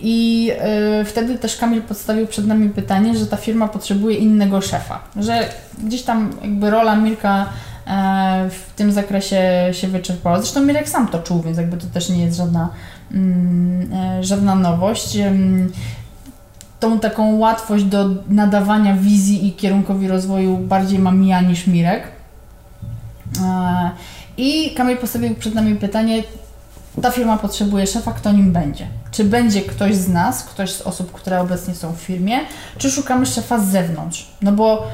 [0.00, 5.00] I e, wtedy też Kamil podstawił przed nami pytanie, że ta firma potrzebuje innego szefa,
[5.16, 5.48] że
[5.84, 7.46] gdzieś tam jakby rola Mirka
[7.86, 10.38] e, w tym zakresie się wyczerpała.
[10.38, 12.68] Zresztą Mirek sam to czuł, więc jakby to też nie jest żadna
[13.14, 15.18] Mm, e, żadna nowość.
[16.80, 22.02] Tą taką łatwość do nadawania wizji i kierunkowi rozwoju bardziej mam ja niż Mirek.
[23.42, 23.90] E,
[24.36, 26.22] I Kamil postawił przed nami pytanie,
[27.02, 28.86] ta firma potrzebuje szefa, kto nim będzie?
[29.10, 32.40] Czy będzie ktoś z nas, ktoś z osób, które obecnie są w firmie,
[32.78, 34.30] czy szukamy szefa z zewnątrz?
[34.42, 34.86] No bo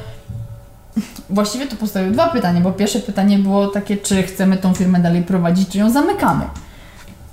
[1.30, 5.22] właściwie to postawił dwa pytania, bo pierwsze pytanie było takie, czy chcemy tą firmę dalej
[5.22, 6.44] prowadzić, czy ją zamykamy.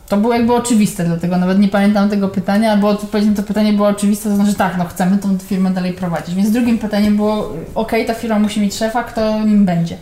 [0.09, 3.73] To było jakby oczywiste, dlatego nawet nie pamiętam tego pytania, bo odpowiedź na to pytanie
[3.73, 6.35] było oczywiste, to znaczy tak, no chcemy tą firmę dalej prowadzić.
[6.35, 9.97] Więc drugim pytaniem było, ok, ta firma musi mieć szefa, kto nim będzie.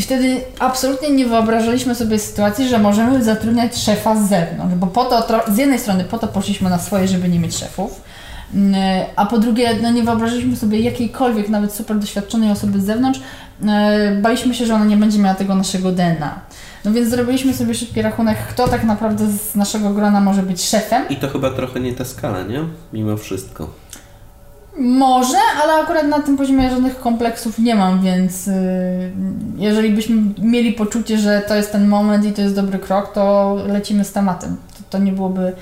[0.00, 5.04] I wtedy absolutnie nie wyobrażaliśmy sobie sytuacji, że możemy zatrudniać szefa z zewnątrz, bo po
[5.04, 8.00] to, z jednej strony po to poszliśmy na swoje, żeby nie mieć szefów,
[8.54, 8.74] mm,
[9.16, 13.20] a po drugie, no nie wyobrażaliśmy sobie jakiejkolwiek, nawet super doświadczonej osoby z zewnątrz,
[13.62, 16.40] mm, baliśmy się, że ona nie będzie miała tego naszego DNA.
[16.84, 21.08] No więc zrobiliśmy sobie szybki rachunek, kto tak naprawdę z naszego grona może być szefem.
[21.08, 22.60] I to chyba trochę nie ta skala, nie?
[22.92, 23.70] Mimo wszystko.
[24.80, 28.52] Może, ale akurat na tym poziomie żadnych kompleksów nie mam, więc yy,
[29.56, 33.56] jeżeli byśmy mieli poczucie, że to jest ten moment i to jest dobry krok, to
[33.66, 34.56] lecimy z tematem.
[34.56, 35.52] To, to nie byłoby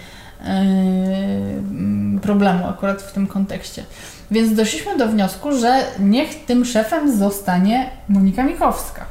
[0.40, 3.84] yy, problemu akurat w tym kontekście.
[4.30, 9.04] Więc doszliśmy do wniosku, że niech tym szefem zostanie Monika Mikowska.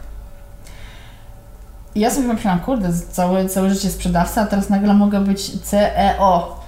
[1.96, 6.60] Ja sobie myślałam, kurde, całe, całe życie sprzedawca, a teraz nagle mogę być CEO.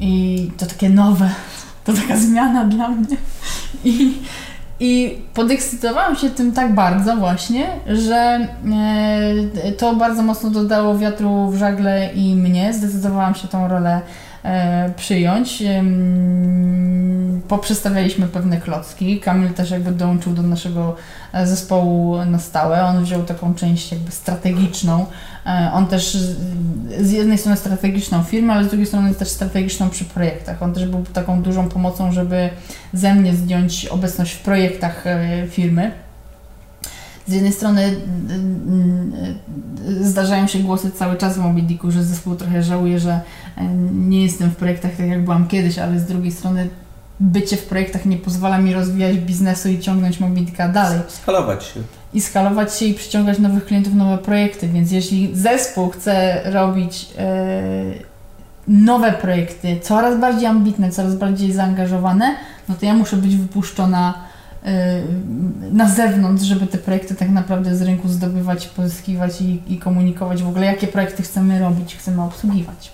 [0.00, 1.30] I to takie nowe,
[1.84, 3.16] to taka zmiana dla mnie.
[3.84, 4.18] I,
[4.80, 8.48] i podekscytowałam się tym tak bardzo właśnie, że
[9.66, 12.72] e, to bardzo mocno dodało wiatru w żagle i mnie.
[12.72, 14.00] Zdecydowałam się tą rolę
[14.96, 15.62] przyjąć.
[15.62, 15.84] E,
[17.48, 19.20] poprzestawialiśmy pewne klocki.
[19.20, 20.96] Kamil też jakby dołączył do naszego
[21.32, 22.84] e, zespołu na stałe.
[22.84, 25.06] On wziął taką część jakby strategiczną.
[25.46, 26.16] E, on też
[27.00, 30.62] z jednej strony strategiczną firmę, ale z drugiej strony też strategiczną przy projektach.
[30.62, 32.50] On też był taką dużą pomocą, żeby
[32.92, 35.04] ze mnie zdjąć obecność w projektach
[35.50, 36.03] firmy.
[37.26, 37.96] Z jednej strony
[40.00, 43.20] zdarzają się głosy cały czas w Mobidiku, że zespół trochę żałuje, że
[43.92, 46.68] nie jestem w projektach tak jak byłam kiedyś, ale z drugiej strony
[47.20, 51.00] bycie w projektach nie pozwala mi rozwijać biznesu i ciągnąć Mobilitka dalej.
[51.08, 51.80] Skalować się.
[52.14, 58.04] I skalować się i przyciągać nowych klientów, nowe projekty, więc jeśli zespół chce robić, yy,
[58.68, 62.34] nowe projekty, coraz bardziej ambitne, coraz bardziej zaangażowane,
[62.68, 64.23] no to ja muszę być wypuszczona y,
[65.72, 70.48] na zewnątrz, żeby te projekty tak naprawdę z rynku zdobywać, pozyskiwać i, i komunikować w
[70.48, 72.92] ogóle, jakie projekty chcemy robić, chcemy obsługiwać.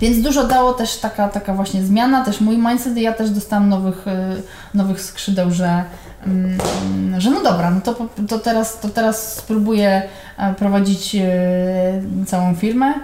[0.00, 2.96] Więc dużo dało też taka, taka właśnie zmiana, też mój mindset.
[2.96, 4.42] Ja też dostałam nowych, y,
[4.74, 5.84] nowych skrzydeł, że,
[6.26, 7.94] mm, że no dobra, no to,
[8.28, 10.02] to, teraz, to teraz spróbuję
[10.38, 12.94] e, prowadzić y, całą firmę,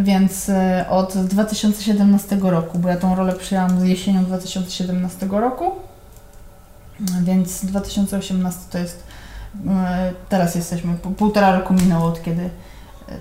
[0.00, 0.54] więc y,
[0.88, 5.72] od 2017 roku, bo ja tą rolę przyjęłam z jesienią 2017 roku,
[7.22, 9.02] więc 2018 to jest,
[10.28, 12.50] teraz jesteśmy, półtora roku minęło od kiedy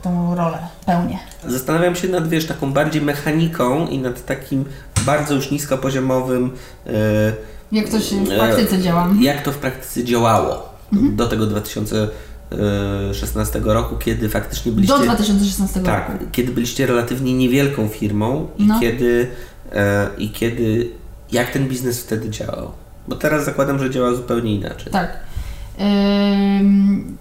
[0.01, 1.19] tą rolę pełnię.
[1.47, 4.65] Zastanawiam się nad, wiesz, taką bardziej mechaniką i nad takim
[5.05, 6.51] bardzo już niskopoziomowym...
[6.85, 6.91] Yy,
[7.71, 9.09] jak to się w praktyce yy, działa?
[9.21, 11.15] Jak to w praktyce działało mhm.
[11.15, 14.97] do tego 2016 roku, kiedy faktycznie byliście...
[14.97, 16.25] Do 2016 tak, roku.
[16.31, 18.79] kiedy byliście relatywnie niewielką firmą i no.
[18.79, 19.27] kiedy...
[19.71, 19.79] Yy,
[20.17, 20.89] I kiedy...
[21.31, 22.71] Jak ten biznes wtedy działał?
[23.09, 24.91] Bo teraz zakładam, że działa zupełnie inaczej.
[24.91, 25.29] Tak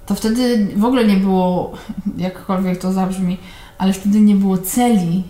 [0.06, 1.72] to wtedy w ogóle nie było,
[2.16, 3.38] jakkolwiek to zabrzmi,
[3.78, 5.24] ale wtedy nie było celi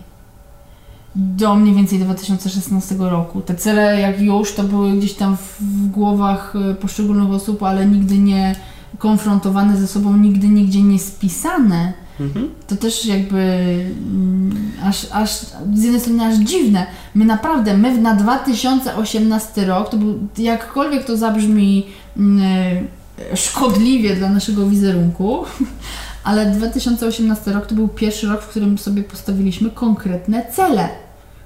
[1.15, 3.41] do mniej więcej 2016 roku.
[3.41, 8.19] Te cele, jak już, to były gdzieś tam w głowach e, poszczególnych osób, ale nigdy
[8.19, 8.57] nie
[8.99, 11.93] konfrontowane ze sobą, nigdy nigdzie nie spisane.
[12.21, 12.51] Mhm.
[12.67, 15.31] To też jakby mm, aż, aż
[15.75, 16.87] z jednej strony aż dziwne.
[17.15, 22.87] My naprawdę, my na 2018 rok, to był, jakkolwiek to zabrzmi mm,
[23.35, 25.45] szkodliwie dla naszego wizerunku,
[26.25, 30.89] ale 2018 rok to był pierwszy rok, w którym sobie postawiliśmy konkretne cele,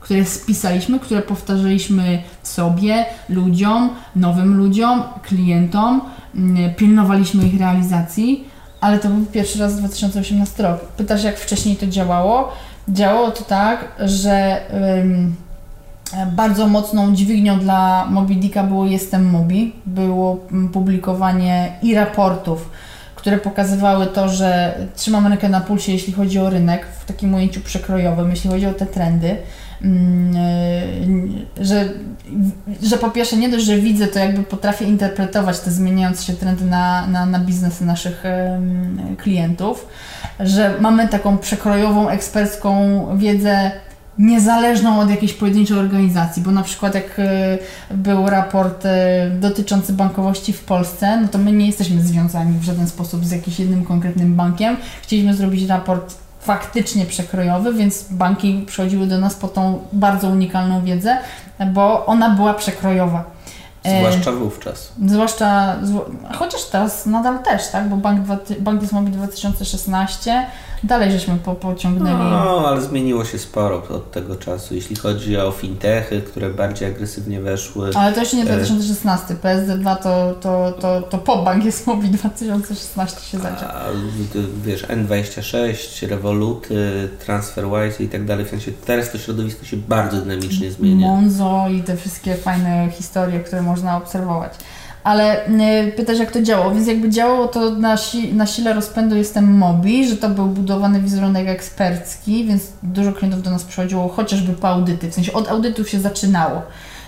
[0.00, 6.00] które spisaliśmy, które powtarzaliśmy sobie, ludziom, nowym ludziom, klientom,
[6.35, 8.52] mm, pilnowaliśmy ich realizacji,
[8.83, 10.81] ale to był pierwszy raz 2018 rok.
[10.81, 12.53] Pytasz, jak wcześniej to działało?
[12.88, 14.61] Działało to tak, że
[16.33, 19.73] bardzo mocną dźwignią dla Mobidika było Jestem Mobi.
[19.87, 20.37] Było
[20.73, 22.71] publikowanie i raportów,
[23.22, 27.61] które pokazywały to, że trzymamy rękę na pulsie, jeśli chodzi o rynek, w takim ujęciu
[27.61, 29.37] przekrojowym, jeśli chodzi o te trendy.
[29.82, 31.88] Mm, że,
[32.82, 36.64] że po pierwsze nie dość, że widzę, to jakby potrafię interpretować te zmieniające się trendy
[36.64, 38.22] na, na, na biznesy naszych
[39.18, 39.87] klientów,
[40.40, 43.70] że mamy taką przekrojową, ekspercką wiedzę
[44.18, 47.59] niezależną od jakiejś pojedynczej organizacji, bo na przykład jak e,
[47.90, 52.88] był raport e, dotyczący bankowości w Polsce, no to my nie jesteśmy związani w żaden
[52.88, 54.77] sposób z jakimś jednym konkretnym bankiem.
[55.03, 61.18] Chcieliśmy zrobić raport faktycznie przekrojowy, więc banki przychodziły do nas po tą bardzo unikalną wiedzę,
[61.72, 63.25] bo ona była przekrojowa.
[63.85, 64.92] E, zwłaszcza wówczas.
[65.07, 65.77] Zwłaszcza,
[66.33, 67.88] chociaż teraz nadal też, tak?
[67.88, 68.20] Bo Bank,
[68.61, 70.46] Bank jest 2016
[70.85, 72.31] dalej żeśmy po, pociągnęli.
[72.31, 77.40] No, ale zmieniło się sporo od tego czasu, jeśli chodzi o fintechy, które bardziej agresywnie
[77.40, 77.90] weszły.
[77.95, 79.35] Ale to jeszcze nie 2016.
[79.35, 83.68] PSD2 to, to, to, to po Bank jest Mobi 2016 się zaczął.
[83.68, 83.85] A,
[84.64, 88.45] wiesz, N26, Revoluty, TransferWise i tak dalej.
[88.45, 91.07] W sensie teraz to środowisko się bardzo dynamicznie zmienia.
[91.07, 94.53] Monzo i te wszystkie fajne historie, które można obserwować
[95.05, 99.17] ale y, pytasz jak to działało, więc jakby działało to na, si na sile rozpędu
[99.17, 104.53] jestem Mobi, że to był budowany wizerunek ekspercki, więc dużo klientów do nas przychodziło chociażby
[104.53, 106.62] po audyty, w sensie od audytów się zaczynało.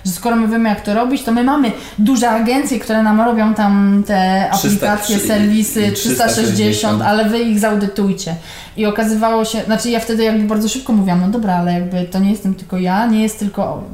[0.04, 3.54] Że skoro my wiemy, jak to robić, to my mamy duże agencje, które nam robią
[3.54, 8.36] tam te aplikacje, 300, serwisy 360, 360, ale wy ich zaudytujcie.
[8.76, 12.18] I okazywało się, znaczy ja wtedy jakby bardzo szybko mówiłam, no dobra, ale jakby to
[12.18, 13.84] nie jestem tylko ja, nie jest tylko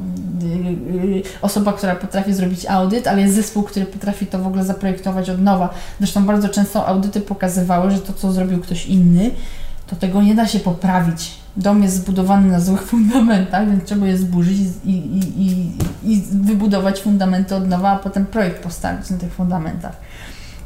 [1.41, 5.41] osoba, która potrafi zrobić audyt, ale jest zespół, który potrafi to w ogóle zaprojektować od
[5.41, 5.69] nowa.
[5.99, 9.31] Zresztą bardzo często audyty pokazywały, że to, co zrobił ktoś inny,
[9.87, 14.17] to tego nie da się poprawić dom jest zbudowany na złych fundamentach, więc trzeba je
[14.17, 15.71] zburzyć i, i, i,
[16.03, 19.95] i wybudować fundamenty od nowa, a potem projekt postawić na tych fundamentach.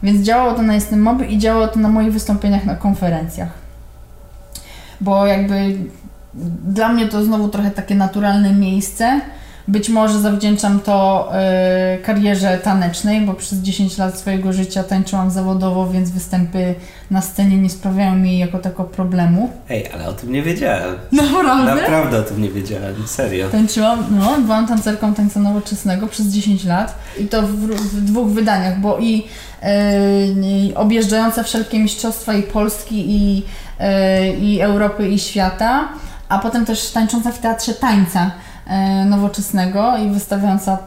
[0.03, 3.49] Więc działało to na Jestem Moby i działało to na moich wystąpieniach na konferencjach.
[5.01, 5.77] Bo jakby
[6.67, 9.21] dla mnie to znowu trochę takie naturalne miejsce,
[9.67, 11.29] być może zawdzięczam to
[11.95, 16.75] y, karierze tanecznej, bo przez 10 lat swojego życia tańczyłam zawodowo, więc występy
[17.11, 19.49] na scenie nie sprawiają mi jako tako problemu.
[19.69, 20.95] Ej, ale o tym nie wiedziałem.
[21.11, 21.75] Naprawdę?
[21.75, 23.49] Naprawdę o tym nie wiedziałem, serio.
[23.49, 28.79] Tańczyłam, no, byłam tancerką tańca nowoczesnego przez 10 lat i to w, w dwóch wydaniach,
[28.79, 29.27] bo i
[30.71, 33.43] y, objeżdżająca wszelkie mistrzostwa i Polski i,
[33.81, 35.87] y, i Europy i świata,
[36.29, 38.31] a potem też tańcząca w teatrze tańca
[39.05, 40.77] nowoczesnego i wystawiająca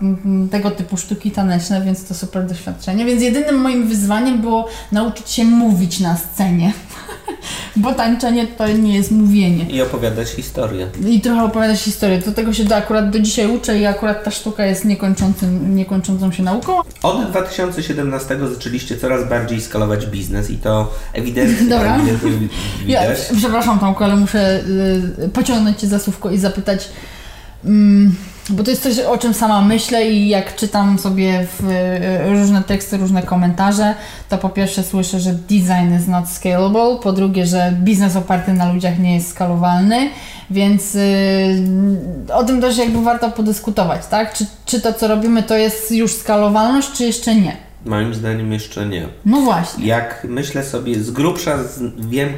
[0.50, 3.04] tego typu sztuki taneczne, więc to super doświadczenie.
[3.04, 6.72] Więc jedynym moim wyzwaniem było nauczyć się mówić na scenie.
[7.76, 9.64] bo tańczenie to nie jest mówienie.
[9.70, 10.86] I opowiadać historię.
[11.06, 12.18] I trochę opowiadać historię.
[12.18, 16.32] Do tego się do, akurat do dzisiaj uczę i akurat ta sztuka jest niekończącym, niekończącą
[16.32, 16.72] się nauką.
[17.02, 21.96] Od 2017 zaczęliście coraz bardziej skalować biznes i to ewidentnie, Dobra.
[21.96, 22.48] ewidentnie
[22.86, 23.18] Ja, widać.
[23.36, 24.60] przepraszam Tomku, ale muszę
[25.24, 26.88] y, pociągnąć Cię za słówko i zapytać,
[28.50, 32.62] bo to jest coś, o czym sama myślę i jak czytam sobie w, y, różne
[32.62, 33.94] teksty, różne komentarze,
[34.28, 38.72] to po pierwsze słyszę, że design is not scalable, po drugie, że biznes oparty na
[38.72, 40.10] ludziach nie jest skalowalny,
[40.50, 41.00] więc y,
[42.34, 44.34] o tym też jakby warto podyskutować, tak?
[44.34, 47.56] Czy, czy to, co robimy, to jest już skalowalność, czy jeszcze nie?
[47.84, 49.08] Moim zdaniem jeszcze nie.
[49.24, 49.86] No właśnie.
[49.86, 51.58] Jak myślę sobie, z grubsza
[51.98, 52.28] wiem,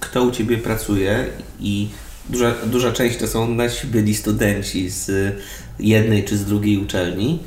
[0.00, 1.24] kto u Ciebie pracuje
[1.60, 1.88] i
[2.30, 5.10] duża, duża część to są nasi byli studenci z
[5.78, 7.38] jednej czy z drugiej uczelni.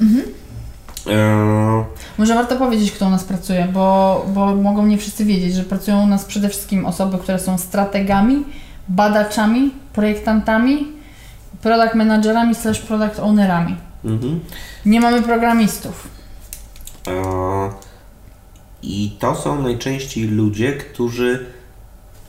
[1.08, 1.86] E,
[2.18, 6.04] Może warto powiedzieć, kto u nas pracuje, bo, bo mogą nie wszyscy wiedzieć, że pracują
[6.04, 8.44] u nas przede wszystkim osoby, które są strategami,
[8.88, 10.88] badaczami, projektantami,
[11.62, 13.76] product managerami slash product ownerami.
[14.06, 14.40] mhm.
[14.86, 16.08] Nie mamy programistów.
[17.08, 17.14] E,
[18.84, 21.46] I to są najczęściej ludzie, którzy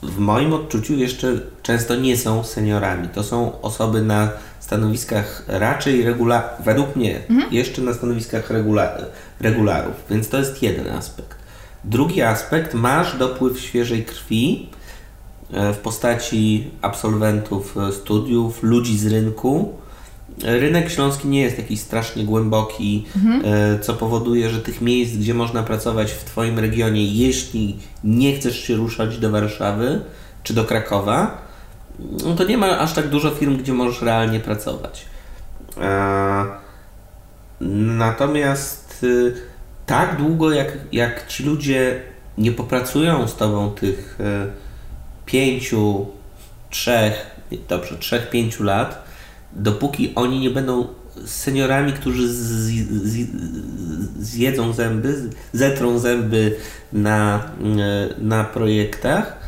[0.03, 1.27] w moim odczuciu jeszcze
[1.63, 3.07] często nie są seniorami.
[3.07, 7.21] To są osoby na stanowiskach raczej regula według mnie
[7.51, 8.97] jeszcze na stanowiskach regula
[9.39, 11.37] regularów, więc to jest jeden aspekt.
[11.83, 14.69] Drugi aspekt, masz dopływ świeżej krwi
[15.53, 19.73] e, w postaci absolwentów e, studiów, ludzi z rynku.
[20.43, 23.05] Rynek śląski nie jest jakiś strasznie głęboki,
[23.43, 28.59] e, co powoduje, że tych miejsc, gdzie można pracować w Twoim regionie, jeśli nie chcesz
[28.59, 30.01] się ruszać do Warszawy
[30.43, 31.50] czy do Krakowa,
[31.99, 35.05] no to nie ma aż tak dużo firm, gdzie możesz realnie pracować.
[35.81, 36.45] E,
[37.97, 39.33] Natomiast y,
[39.85, 42.01] tak długo, jak, jak ci ludzie
[42.37, 44.47] nie popracują z Tobą tych e,
[45.25, 46.07] pięciu,
[46.69, 47.35] trzech,
[47.69, 49.03] dobrze, trzech, pięciu lat,
[49.53, 50.87] dopóki oni nie będą
[51.25, 53.27] seniorami, którzy z, z,
[54.19, 56.55] zjedzą zęby, zetrą zęby
[56.93, 57.43] na,
[57.79, 59.40] e, na projektach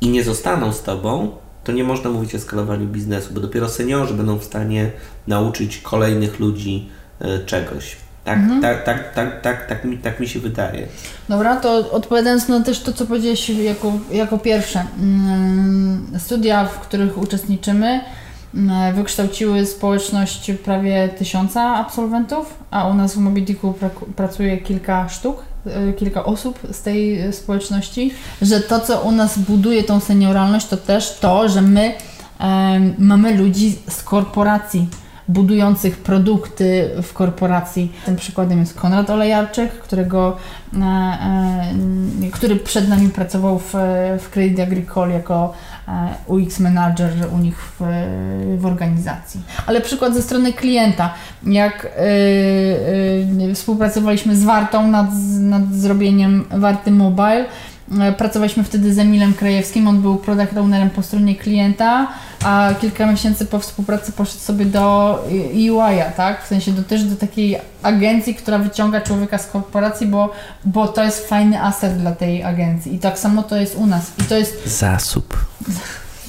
[0.00, 1.30] i nie zostaną z Tobą,
[1.64, 4.90] to nie można mówić o skalowaniu biznesu, bo dopiero seniorzy będą w stanie
[5.26, 6.88] nauczyć kolejnych ludzi
[7.20, 7.96] e, czegoś.
[8.24, 10.86] Tak, tak, tak, tak, tak, tak, mi, tak mi się wydaje.
[11.28, 14.84] Dobra, to odpowiadając na też to, co powiedziałeś jako, jako pierwsze.
[15.00, 18.00] Mm, Studia, w których uczestniczymy,
[18.54, 25.42] mm, wykształciły społeczność prawie tysiąca absolwentów, a u nas w Mobidiku pra- pracuje kilka sztuk,
[25.96, 30.76] kilka osób z tej y, społeczności, że to, co u nas buduje tą senioralność, to
[30.76, 31.92] też to, że my
[32.38, 34.88] em, mamy ludzi z korporacji
[35.28, 37.92] budujących produkty w korporacji.
[38.06, 40.36] Tym przykładem jest Konrad Olejarczyk, którego,
[40.74, 43.74] e, e, który przed nami pracował w,
[44.18, 45.67] w Credit Agricole jako e,
[46.26, 47.82] UX manager u nich w,
[48.58, 49.40] w organizacji.
[49.66, 51.14] Ale przykład ze strony klienta.
[51.46, 51.88] Jak e,
[53.50, 55.06] e, współpracowaliśmy z Wartą nad,
[55.40, 57.77] nad zrobieniem Warty Mobile, E,
[58.18, 62.08] Pracowaliśmy wtedy z Emilem Krajewskim, on był product ownerem po stronie klienta,
[62.44, 65.18] a kilka miesięcy po współpracy poszedł sobie do
[65.54, 66.44] UI-a, tak?
[66.44, 70.32] W sensie do, też do takiej agencji, która wyciąga człowieka z korporacji, bo,
[70.64, 72.94] bo to jest fajny aset dla tej agencji.
[72.94, 74.12] I tak samo to jest u nas.
[74.18, 75.46] I to jest Zasób.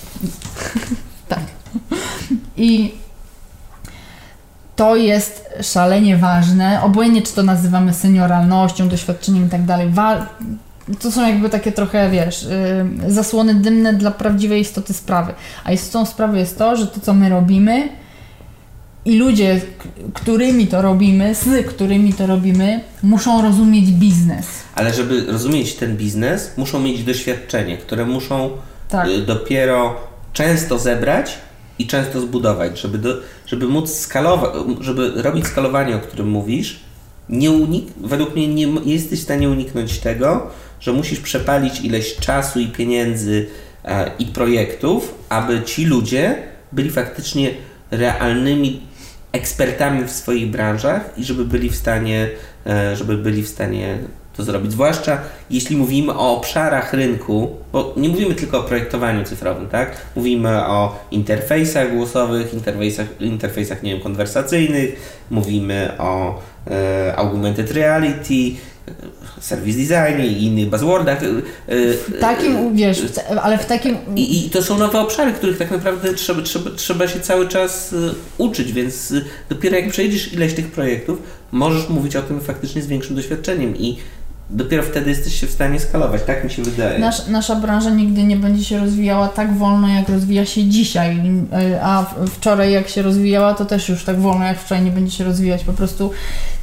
[1.28, 1.44] tak.
[2.58, 2.94] I
[4.76, 9.90] to jest szalenie ważne, obojętnie czy to nazywamy senioralnością, doświadczeniem i tak dalej.
[9.90, 10.26] Wa-
[11.00, 12.48] to są jakby takie trochę, wiesz,
[13.04, 15.34] yy, zasłony dymne dla prawdziwej istoty sprawy.
[15.64, 17.90] A istotą sprawy jest to, że to, co my robimy
[19.06, 19.62] i ludzie,
[20.14, 24.46] którymi to robimy, z którymi to robimy, muszą rozumieć biznes.
[24.76, 28.50] Ale żeby rozumieć ten biznes, muszą mieć doświadczenie, które muszą
[28.90, 29.08] Tak.
[29.10, 29.96] y, dopiero
[30.34, 31.38] często zebrać
[31.80, 33.10] i często zbudować, żeby, do,
[33.46, 36.80] żeby móc skalować, żeby robić skalowanie, o którym mówisz,
[37.30, 40.50] nie unik- według mnie nie, nie jesteś w stanie uniknąć tego,
[40.80, 43.46] że musisz przepalić ileś czasu i pieniędzy
[43.86, 46.36] e, i projektów, aby ci ludzie
[46.72, 47.52] byli faktycznie
[47.92, 48.82] realnymi
[49.32, 52.30] ekspertami w swoich branżach i żeby byli w stanie,
[52.68, 53.98] e, żeby byli w stanie
[54.40, 54.72] to zrobić.
[54.72, 59.98] Zwłaszcza jeśli mówimy o obszarach rynku, bo nie mówimy tylko o projektowaniu cyfrowym, tak?
[60.16, 68.56] Mówimy o interfejsach głosowych, interfejsach, interfejsach nie wiem, konwersacyjnych, mówimy o e, augmented reality,
[68.90, 71.24] e, service designie i innych buzzwordach.
[71.24, 73.02] e, e, W takim, wiesz,
[73.42, 77.08] ale w takim i, I to są nowe obszary, których tak naprawdę trzeba, trzeba, trzeba
[77.08, 77.96] się cały czas
[78.38, 79.14] uczyć, więc
[79.50, 81.22] dopiero jak przejdziesz ileś tych projektów,
[81.52, 83.78] możesz mówić o tym faktycznie z większym doświadczeniem.
[83.78, 83.98] I
[84.50, 87.00] dopiero wtedy jesteś się w stanie skalować, tak mi się wydaje.
[87.00, 91.22] Nasz, nasza branża nigdy nie będzie się rozwijała tak wolno, jak rozwija się dzisiaj,
[91.82, 95.24] a wczoraj jak się rozwijała, to też już tak wolno, jak wczoraj nie będzie się
[95.24, 95.64] rozwijać.
[95.64, 96.12] Po prostu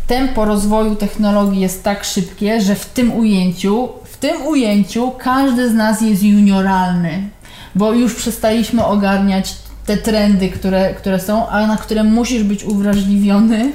[0.07, 5.75] tempo rozwoju technologii jest tak szybkie, że w tym ujęciu, w tym ujęciu każdy z
[5.75, 7.29] nas jest junioralny,
[7.75, 9.55] bo już przestaliśmy ogarniać
[9.87, 13.73] te trendy, które, które są, a na które musisz być uwrażliwiony,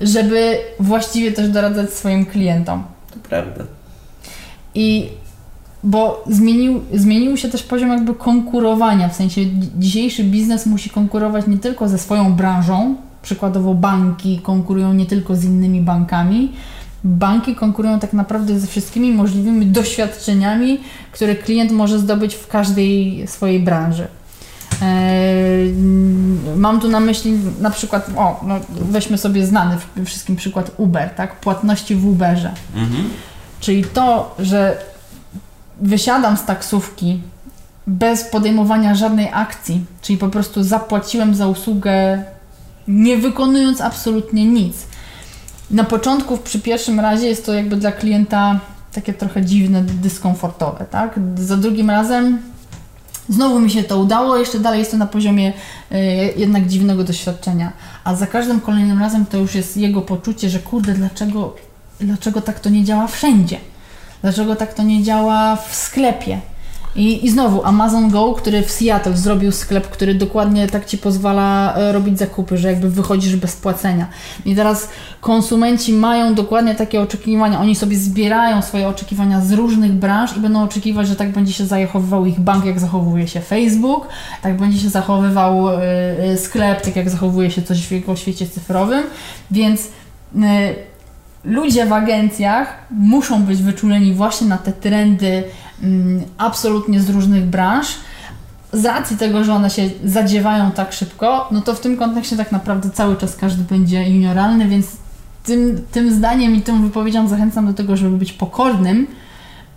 [0.00, 2.84] żeby właściwie też doradzać swoim klientom.
[3.10, 3.64] To prawda.
[4.74, 5.08] I
[5.84, 9.40] bo zmienił, zmienił się też poziom jakby konkurowania, w sensie
[9.78, 12.96] dzisiejszy biznes musi konkurować nie tylko ze swoją branżą,
[13.28, 16.52] przykładowo banki konkurują nie tylko z innymi bankami,
[17.04, 20.80] banki konkurują tak naprawdę ze wszystkimi możliwymi doświadczeniami,
[21.12, 24.06] które klient może zdobyć w każdej swojej branży.
[24.82, 25.74] Eee,
[26.56, 31.40] mam tu na myśli na przykład, o, no weźmy sobie znany wszystkim przykład Uber, tak?
[31.40, 32.52] Płatności w Uberze.
[32.74, 33.10] Mhm.
[33.60, 34.78] Czyli to, że
[35.80, 37.20] wysiadam z taksówki
[37.86, 42.24] bez podejmowania żadnej akcji, czyli po prostu zapłaciłem za usługę,
[42.88, 44.76] nie wykonując absolutnie nic.
[45.70, 48.60] Na początku, przy pierwszym razie, jest to jakby dla klienta
[48.92, 51.20] takie trochę dziwne, dyskomfortowe, tak?
[51.36, 52.38] Za drugim razem
[53.28, 55.52] Znowu mi się to udało, jeszcze dalej jest to na poziomie
[55.92, 55.96] y,
[56.36, 57.72] jednak dziwnego doświadczenia.
[58.04, 61.56] A za każdym kolejnym razem to już jest jego poczucie, że kurde, dlaczego,
[62.00, 63.58] dlaczego tak to nie działa wszędzie?
[64.22, 66.40] Dlaczego tak to nie działa w sklepie?
[66.98, 71.74] I, I znowu Amazon Go, który w Seattle zrobił sklep, który dokładnie tak ci pozwala
[71.76, 74.06] e, robić zakupy, że jakby wychodzisz bez płacenia.
[74.44, 74.88] I teraz
[75.20, 77.60] konsumenci mają dokładnie takie oczekiwania.
[77.60, 81.66] Oni sobie zbierają swoje oczekiwania z różnych branż i będą oczekiwać, że tak będzie się
[81.66, 84.06] zachowywał ich bank, jak zachowuje się Facebook,
[84.42, 85.80] tak będzie się zachowywał e,
[86.18, 89.02] e, sklep, tak jak zachowuje się coś w jego świecie cyfrowym.
[89.50, 89.88] Więc
[91.44, 95.44] ludzie w agencjach muszą być wyczuleni właśnie na te trendy
[95.82, 97.86] mm, absolutnie z różnych branż.
[98.72, 102.52] Z racji tego, że one się zadziewają tak szybko, no to w tym kontekście tak
[102.52, 104.86] naprawdę cały czas każdy będzie junioralny, więc
[105.44, 109.06] tym, tym zdaniem i tą wypowiedzią zachęcam do tego, żeby być pokornym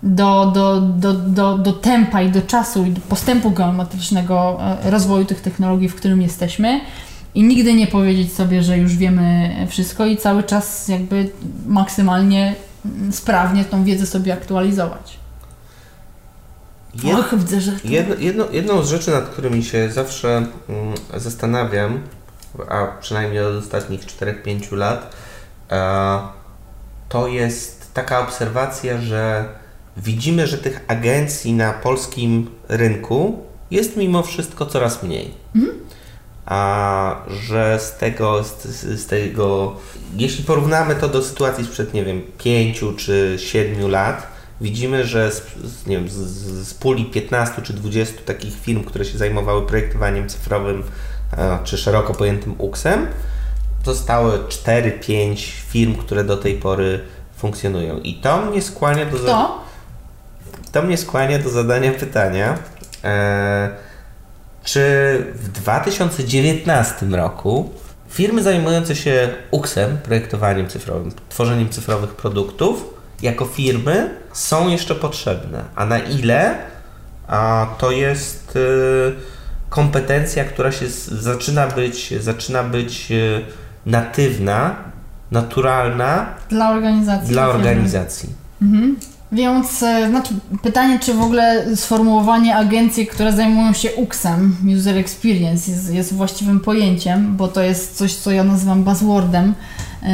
[0.03, 5.26] do, do, do, do, do tempa i do czasu i do postępu geometrycznego e, rozwoju
[5.26, 6.82] tych technologii, w którym jesteśmy
[7.36, 11.29] i nigdy nie powiedzieć sobie, że już wiemy wszystko i cały czas jakby
[11.67, 12.55] maksymalnie
[13.11, 15.19] sprawnie tą wiedzę sobie aktualizować.
[17.03, 17.71] Jed, Och, widzę, że...
[17.84, 22.01] Jedno, jedno, jedną z rzeczy, nad którymi się zawsze mm, zastanawiam,
[22.69, 25.15] a przynajmniej od ostatnich 4-5 lat,
[25.71, 26.19] e,
[27.09, 29.45] to jest taka obserwacja, że
[29.97, 33.39] widzimy, że tych agencji na polskim rynku
[33.71, 35.32] jest mimo wszystko coraz mniej.
[35.55, 35.82] Mhm
[36.52, 39.76] a że z tego, z, z, tego,
[40.18, 44.28] jeśli porównamy to do sytuacji sprzed, nie wiem, 5 czy 7 lat,
[44.62, 45.41] widzimy, że z,
[45.88, 46.14] nie wiem, z,
[46.68, 50.84] z puli 15 czy 20 takich firm, które się zajmowały projektowaniem cyfrowym
[51.38, 53.08] e, czy szeroko pojętym UX-em,
[53.86, 55.36] zostały 4-5
[55.68, 56.99] firm, które do tej pory
[57.38, 57.99] funkcjonują.
[57.99, 59.49] I to mnie skłania do, za...
[60.72, 62.58] to mnie skłania do zadania pytania.
[63.04, 63.91] E,
[64.64, 64.82] czy
[65.36, 67.70] w 2019 roku
[68.09, 75.64] firmy zajmujące się UX-em, projektowaniem cyfrowym, tworzeniem cyfrowych produktów, jako firmy są jeszcze potrzebne?
[75.76, 76.55] A na ile
[77.32, 78.59] a to jest y,
[79.70, 83.45] kompetencja, która się zaczyna być, zaczyna być y,
[83.86, 84.76] natywna,
[85.32, 87.30] naturalna dla organizacji?
[87.30, 88.30] Dla organizacji.
[88.62, 88.95] Mhm.
[89.32, 95.71] Więc e, znaczy, pytanie, czy w ogóle sformułowanie agencji, które zajmują się UX-em, User Experience,
[95.71, 99.53] jest, jest właściwym pojęciem, bo to jest coś, co ja nazywam buzzwordem.
[100.03, 100.09] Yy,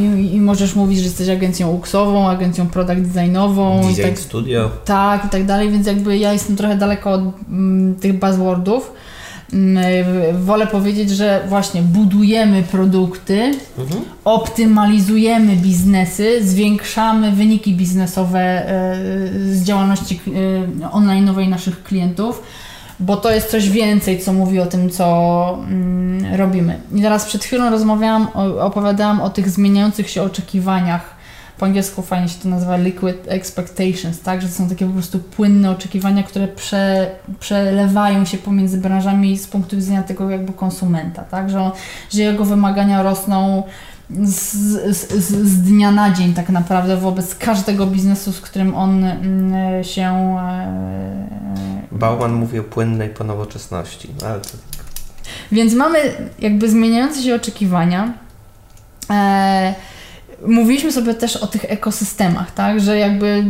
[0.00, 3.80] I, I, możesz mówić, że jesteś agencją UX-ową, agencją product designową.
[3.80, 4.70] Design tak, studio.
[4.84, 8.92] Tak, i tak dalej, więc jakby ja jestem trochę daleko od mm, tych buzzwordów.
[9.52, 14.04] Mm, wolę powiedzieć, że właśnie budujemy produkty, mhm.
[14.24, 18.96] optymalizujemy biznesy, zwiększamy wyniki biznesowe e,
[19.54, 20.20] z działalności
[20.92, 22.42] online'owej naszych klientów,
[23.00, 26.80] bo to jest coś więcej, co mówi o tym, co mm, robimy.
[26.94, 28.28] I teraz przed chwilą rozmawiałam,
[28.60, 31.17] opowiadałam o tych zmieniających się oczekiwaniach
[31.58, 34.42] po angielsku fajnie się to nazywa liquid expectations, tak?
[34.42, 39.46] Że to są takie po prostu płynne oczekiwania, które prze, przelewają się pomiędzy branżami z
[39.46, 41.50] punktu widzenia tego jakby konsumenta, tak?
[41.50, 41.70] Że,
[42.10, 43.62] że jego wymagania rosną
[44.10, 44.52] z,
[44.96, 50.36] z, z, dnia na dzień tak naprawdę wobec każdego biznesu, z którym on mm, się...
[50.40, 54.48] E, Bauman mówi o płynnej ponowoczesności, ale to...
[55.52, 55.98] Więc mamy
[56.38, 58.12] jakby zmieniające się oczekiwania.
[59.10, 59.74] E,
[60.46, 63.44] mówiliśmy sobie też o tych ekosystemach, tak, że jakby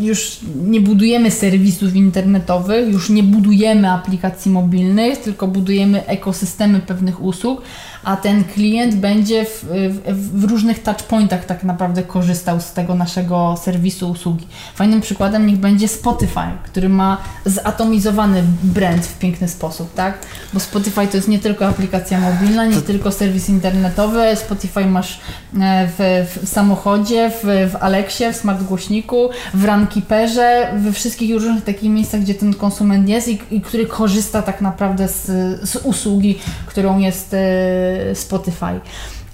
[0.00, 7.62] już nie budujemy serwisów internetowych, już nie budujemy aplikacji mobilnych, tylko budujemy ekosystemy pewnych usług,
[8.04, 13.56] a ten klient będzie w, w, w, różnych touchpointach tak naprawdę korzystał z tego naszego
[13.62, 14.46] serwisu usługi.
[14.74, 20.18] Fajnym przykładem niech będzie Spotify, który ma zatomizowany brand w piękny sposób, tak?
[20.54, 22.82] Bo Spotify to jest nie tylko aplikacja mobilna, nie to...
[22.82, 25.20] tylko serwis internetowy, Spotify masz
[25.60, 31.64] e, w, w samochodzie, w, w Alexie, w smart głośniku, w Runkeeperze, we wszystkich różnych
[31.64, 35.26] takich miejscach, gdzie ten konsument jest i, i który korzysta tak naprawdę z,
[35.70, 38.80] z usługi, którą jest e, Spotify.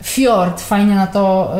[0.03, 1.53] Fjord fajnie na to,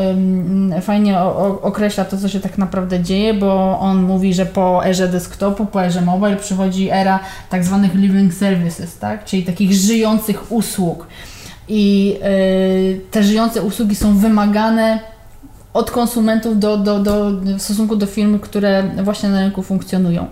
[0.81, 1.19] fajnie
[1.61, 5.83] określa to, co się tak naprawdę dzieje, bo on mówi, że po erze desktopu, po
[5.83, 7.19] erze mobile przychodzi era
[7.49, 9.25] tak zwanych living services, tak?
[9.25, 11.07] czyli takich żyjących usług.
[11.67, 14.99] I y, te żyjące usługi są wymagane
[15.73, 20.27] od konsumentów do, do, do, w stosunku do firm, które właśnie na rynku funkcjonują.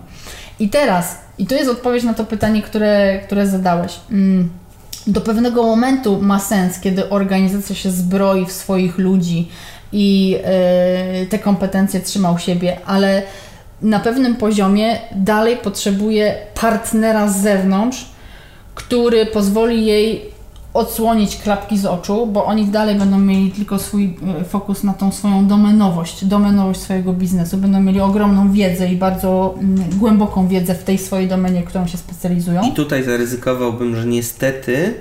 [0.60, 4.00] I teraz, i to jest odpowiedź na to pytanie, które, które zadałeś.
[4.10, 4.50] Mm
[5.08, 9.48] do pewnego momentu ma sens, kiedy organizacja się zbroi w swoich ludzi
[9.92, 10.30] i
[11.20, 13.22] yy, te kompetencje trzyma u siebie, ale
[13.82, 18.06] na pewnym poziomie dalej potrzebuje partnera z zewnątrz,
[18.74, 20.37] który pozwoli jej
[20.74, 25.12] odsłonić klapki z oczu, bo oni dalej będą mieli tylko swój e, fokus na tą
[25.12, 27.56] swoją domenowość, domenowość swojego biznesu.
[27.56, 31.98] Będą mieli ogromną wiedzę i bardzo mm, głęboką wiedzę w tej swojej domenie, którą się
[31.98, 32.62] specjalizują.
[32.62, 34.94] I tutaj zaryzykowałbym, że niestety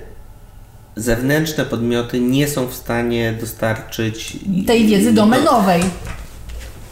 [0.95, 4.37] zewnętrzne podmioty nie są w stanie dostarczyć
[4.67, 5.81] tej wiedzy domenowej.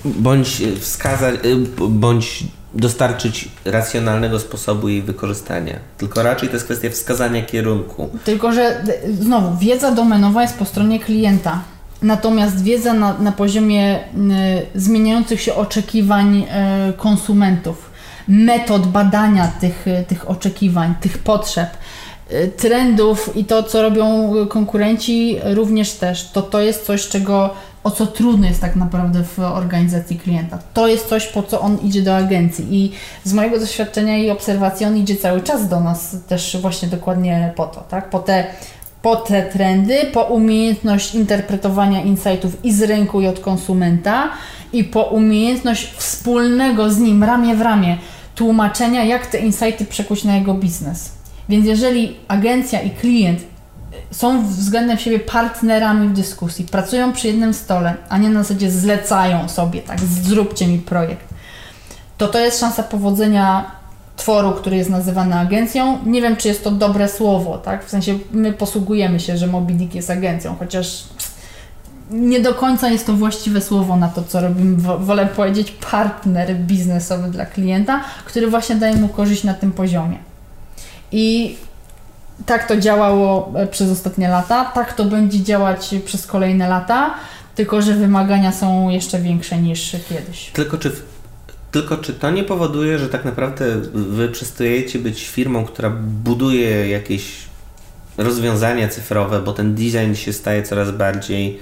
[0.06, 1.36] Bądź wskazać,
[1.90, 2.44] bądź
[2.76, 5.80] dostarczyć racjonalnego sposobu jej wykorzystania.
[5.98, 8.10] Tylko raczej to jest kwestia wskazania kierunku.
[8.24, 8.84] Tylko, że
[9.20, 11.62] znowu, wiedza domenowa jest po stronie klienta.
[12.02, 14.02] Natomiast wiedza na, na poziomie y,
[14.76, 16.38] zmieniających się oczekiwań
[16.90, 17.92] y, konsumentów,
[18.28, 21.70] metod badania tych, y, tych oczekiwań, tych potrzeb,
[22.58, 26.30] trendów i to, co robią konkurenci, również też.
[26.30, 27.54] To, to jest coś, czego
[27.86, 30.60] o co trudno jest tak naprawdę w organizacji klienta.
[30.74, 32.92] To jest coś, po co on idzie do agencji i
[33.24, 37.66] z mojego doświadczenia i obserwacji on idzie cały czas do nas też właśnie dokładnie po
[37.66, 38.10] to, tak?
[38.10, 38.46] Po te,
[39.02, 44.30] po te trendy, po umiejętność interpretowania insightów i z rynku i od konsumenta
[44.74, 47.98] i po umiejętność wspólnego z nim ramię w ramię
[48.36, 51.12] tłumaczenia, jak te insighty przekuć na jego biznes.
[51.50, 53.55] Więc jeżeli agencja i klient
[54.16, 59.50] są względem siebie partnerami w dyskusji, pracują przy jednym stole, a nie na zasadzie zlecają
[59.50, 61.28] sobie, tak, zróbcie mi projekt,
[62.18, 63.72] to to jest szansa powodzenia
[64.18, 66.00] tworu, który jest nazywany agencją.
[66.06, 67.86] Nie wiem, czy jest to dobre słowo, tak?
[67.86, 71.04] W sensie my posługujemy się, że Mobidik jest agencją, chociaż
[72.12, 74.78] nie do końca jest to właściwe słowo na to, co robimy.
[75.00, 80.18] Wolę powiedzieć partner biznesowy dla klienta, który właśnie daje mu korzyść na tym poziomie.
[81.12, 81.56] I
[82.46, 87.14] tak to działało e, przez ostatnie lata, tak to będzie działać przez kolejne lata,
[87.56, 90.50] tylko że wymagania są jeszcze większe niż kiedyś.
[90.54, 90.92] Tylko czy,
[91.72, 95.90] tylko czy to nie powoduje, że tak naprawdę wy przestajecie być firmą, która
[96.24, 97.46] buduje jakieś
[98.18, 101.60] rozwiązania cyfrowe, bo ten design się staje coraz bardziej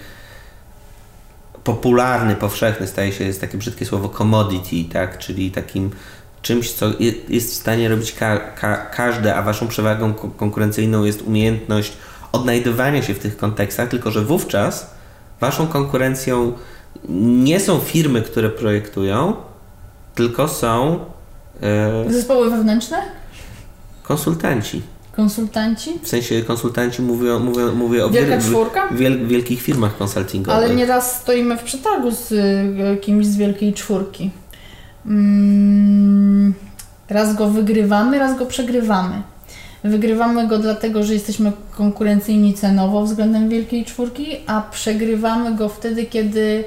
[1.64, 5.18] popularny, powszechny, staje się, jest takie brzydkie słowo commodity, tak?
[5.18, 5.92] czyli takim
[6.44, 6.86] czymś, co
[7.30, 11.94] jest w stanie robić ka ka każdy, a waszą przewagą konkurencyjną jest umiejętność
[12.32, 14.92] odnajdywania się w tych kontekstach, tylko że wówczas
[15.40, 16.54] waszą konkurencją
[17.44, 19.36] nie są firmy, które projektują,
[20.16, 21.00] tylko są
[21.62, 22.98] e, zespoły wewnętrzne?
[24.04, 24.82] Konsultanci.
[25.16, 26.00] Konsultanci?
[26.04, 28.10] W sensie konsultanci mówią, mówią, mówię o
[28.42, 28.88] czwórka?
[28.92, 30.64] Wiel, wielkich firmach konsultingowych.
[30.64, 34.32] Ale nieraz stoimy w przetargu z e, kimś z wielkiej czwórki.
[35.06, 36.54] Mm,
[37.10, 39.22] raz go wygrywamy, raz go przegrywamy.
[39.84, 46.64] Wygrywamy go dlatego, że jesteśmy konkurencyjni cenowo względem Wielkiej Czwórki, a przegrywamy go wtedy, kiedy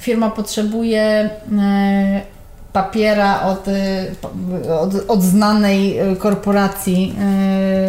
[0.00, 1.30] firma potrzebuje e,
[2.72, 4.06] papiera od, e,
[4.80, 7.14] od, od znanej e, korporacji,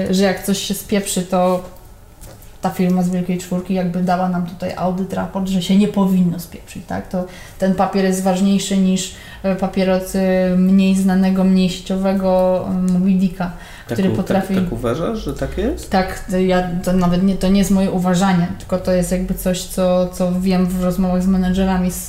[0.09, 1.63] że jak coś się spieprzy, to
[2.61, 6.39] ta firma z Wielkiej Czwórki jakby dała nam tutaj audyt, raport, że się nie powinno
[6.39, 7.07] spieprzyć, tak?
[7.07, 7.25] To
[7.59, 10.13] ten papier jest ważniejszy niż e, papier od
[10.57, 13.51] mniej znanego, mniej sieciowego e, Mobidika,
[13.85, 14.55] który tak, potrafi...
[14.55, 15.89] Tak, tak uważasz, że tak jest?
[15.89, 19.33] Tak, to ja, to nawet nie, to nie jest moje uważanie, tylko to jest jakby
[19.33, 22.07] coś, co, co wiem w rozmowach z menedżerami z,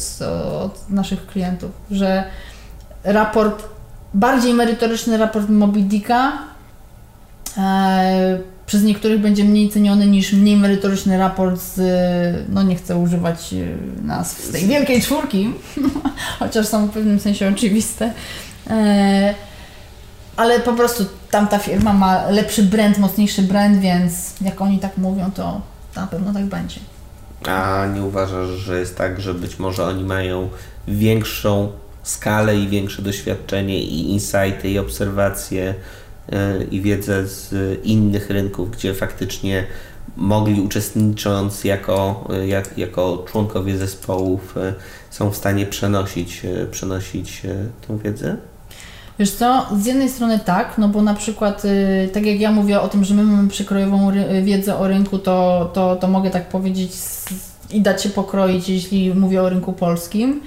[0.00, 0.22] z,
[0.62, 2.24] od naszych klientów, że
[3.04, 3.68] raport,
[4.14, 6.32] bardziej merytoryczny raport Mobidika
[7.56, 8.38] e,
[8.68, 11.80] przez niektórych będzie mniej ceniony niż mniej merytoryczny raport z,
[12.48, 13.54] no nie chcę używać
[14.02, 15.50] nazw z tej wielkiej czwórki,
[16.38, 18.12] chociaż są w pewnym sensie oczywiste.
[18.70, 19.34] E,
[20.36, 25.30] ale po prostu tamta firma ma lepszy brand, mocniejszy brand, więc jak oni tak mówią,
[25.30, 25.60] to
[25.96, 26.80] na pewno tak będzie.
[27.46, 30.48] A nie uważasz, że jest tak, że być może oni mają
[30.88, 35.74] większą skalę i większe doświadczenie i insighty i obserwacje
[36.70, 37.54] i wiedzę z
[37.84, 39.66] innych rynków, gdzie faktycznie
[40.18, 44.74] mogli uczestnicząc jako, e, jak, jako członkowie zespołów yy,
[45.10, 47.42] są w stanie przenosić, yy, przenosić
[47.88, 48.36] tą wiedzę?
[49.18, 52.80] Wiesz co, z jednej strony tak, no bo na przykład, y, tak jak ja mówię
[52.80, 54.12] o tym, że my mamy przykrojową
[54.42, 56.92] wiedzę o rynku, to, to, to mogę tak powiedzieć
[57.70, 60.40] i dać się pokroić, jeśli mówię o rynku polskim,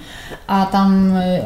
[0.46, 1.42] a tam y,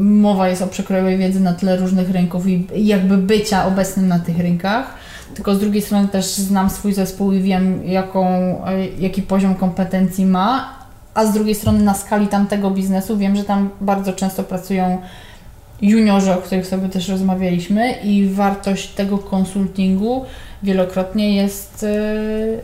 [0.00, 4.38] mowa jest o przekrojowej wiedzy na tle różnych rynków i jakby bycia obecnym na tych
[4.38, 4.94] rynkach.
[5.34, 10.26] Tylko z drugiej strony też znam swój zespół i wiem, jaką, y, jaki poziom kompetencji
[10.26, 10.74] ma,
[11.14, 14.98] a z drugiej strony na skali tamtego biznesu wiem, że tam bardzo często pracują
[15.82, 20.24] juniorzy, o których sobie też rozmawialiśmy i wartość tego konsultingu
[20.62, 22.60] wielokrotnie jest yy,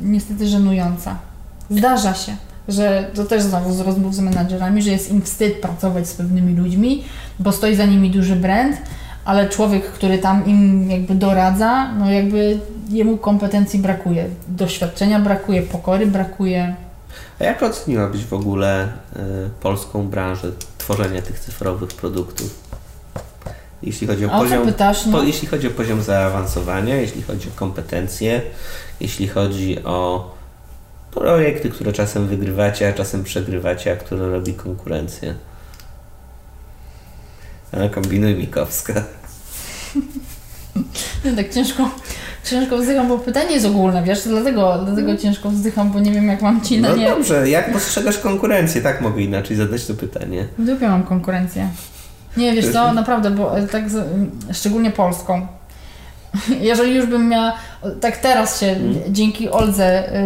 [0.00, 1.27] niestety żenująca.
[1.70, 2.36] Zdarza się,
[2.68, 6.56] że to też znowu z rozmów z menadżerami, że jest im wstyd pracować z pewnymi
[6.56, 7.04] ludźmi,
[7.38, 8.76] bo stoi za nimi duży brand,
[9.24, 12.58] ale człowiek, który tam im jakby doradza, no jakby
[12.90, 16.74] jemu kompetencji brakuje, doświadczenia brakuje, pokory brakuje.
[17.40, 19.18] A jak oceniłabyś w ogóle y,
[19.60, 22.68] polską branżę tworzenia tych cyfrowych produktów?
[23.82, 25.12] Jeśli chodzi o, o poziom, pytasz, no?
[25.18, 28.42] po, jeśli chodzi o poziom zaawansowania, jeśli chodzi o kompetencje,
[29.00, 30.30] jeśli chodzi o
[31.10, 35.34] projekty, które czasem wygrywacie, a czasem przegrywacie, a które robi konkurencja.
[37.72, 38.94] A kombinuj Mikowska.
[41.24, 41.90] No tak ciężko,
[42.44, 45.18] ciężko wzdycham, bo pytanie jest ogólne, wiesz, dlatego, dlatego no.
[45.18, 47.08] ciężko wzdycham, bo nie wiem jak mam Ci na no nie...
[47.08, 48.82] No dobrze, jak postrzegasz konkurencję?
[48.82, 50.46] Tak mogę inaczej zadać to pytanie.
[50.58, 51.68] W dupie mam konkurencję.
[52.36, 53.84] Nie, wiesz co, naprawdę, bo e, tak
[54.52, 55.46] szczególnie polską.
[56.60, 57.52] Jeżeli już bym miała,
[58.00, 58.94] tak teraz się, hmm.
[59.08, 60.16] dzięki Oldze, y,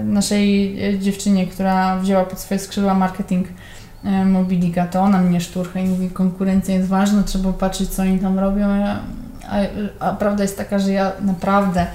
[0.00, 3.46] y, naszej dziewczynie, która wzięła pod swoje skrzydła marketing
[4.04, 8.18] y, Mobiliga, to ona mnie szturcha i mówi, konkurencja jest ważna, trzeba patrzeć, co oni
[8.18, 9.00] tam robią, a,
[10.00, 11.86] a prawda jest taka, że ja naprawdę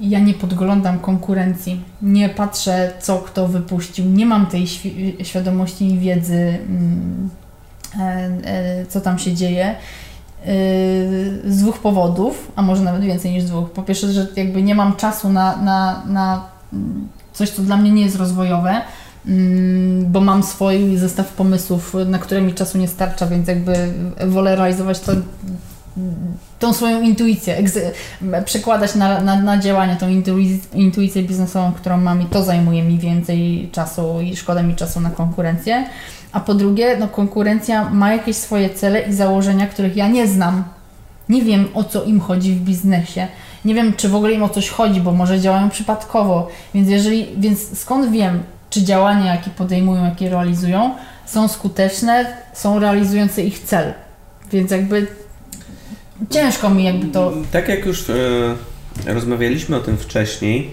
[0.00, 5.98] ja nie podglądam konkurencji, nie patrzę, co kto wypuścił, nie mam tej świ świadomości i
[5.98, 7.30] wiedzy, mm,
[8.00, 9.74] e, e, co tam się dzieje.
[10.42, 13.70] E, z dwóch powodów, a może nawet więcej niż dwóch.
[13.70, 16.44] Po pierwsze, że jakby nie mam czasu na, na, na
[17.32, 18.80] coś, co dla mnie nie jest rozwojowe,
[19.26, 23.92] mm, bo mam swój zestaw pomysłów, na które mi czasu nie starcza, więc jakby
[24.26, 25.12] wolę realizować to
[26.58, 27.56] tą swoją intuicję,
[28.44, 32.98] przekładać na, na, na działanie, tą intuicję, intuicję biznesową, którą mam i to zajmuje mi
[32.98, 35.86] więcej czasu i szkoda mi czasu na konkurencję.
[36.32, 40.64] A po drugie, no konkurencja ma jakieś swoje cele i założenia, których ja nie znam.
[41.28, 43.28] Nie wiem o co im chodzi w biznesie.
[43.64, 46.48] Nie wiem, czy w ogóle im o coś chodzi, bo może działają przypadkowo.
[46.74, 50.94] Więc jeżeli, więc skąd wiem, czy działania, jakie podejmują, jakie realizują,
[51.26, 53.94] są skuteczne, są realizujące ich cel.
[54.52, 55.06] Więc jakby
[56.30, 57.32] ciężko mi jakby to...
[57.52, 58.14] Tak jak już e,
[59.06, 60.70] rozmawialiśmy o tym wcześniej,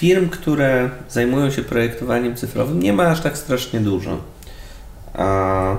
[0.00, 4.18] firm, które zajmują się projektowaniem cyfrowym nie ma aż tak strasznie dużo.
[5.14, 5.76] A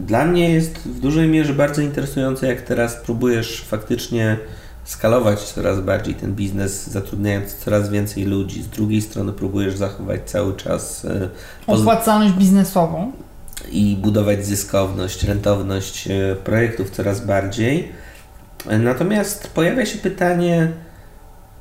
[0.00, 4.36] dla mnie jest w dużej mierze bardzo interesujące, jak teraz próbujesz faktycznie
[4.84, 8.62] skalować coraz bardziej ten biznes, zatrudniając coraz więcej ludzi.
[8.62, 11.28] Z drugiej strony próbujesz zachować cały czas e,
[11.66, 13.12] opłacalność biznesową
[13.72, 17.92] i budować zyskowność, rentowność e, projektów coraz bardziej.
[18.78, 20.72] Natomiast pojawia się pytanie,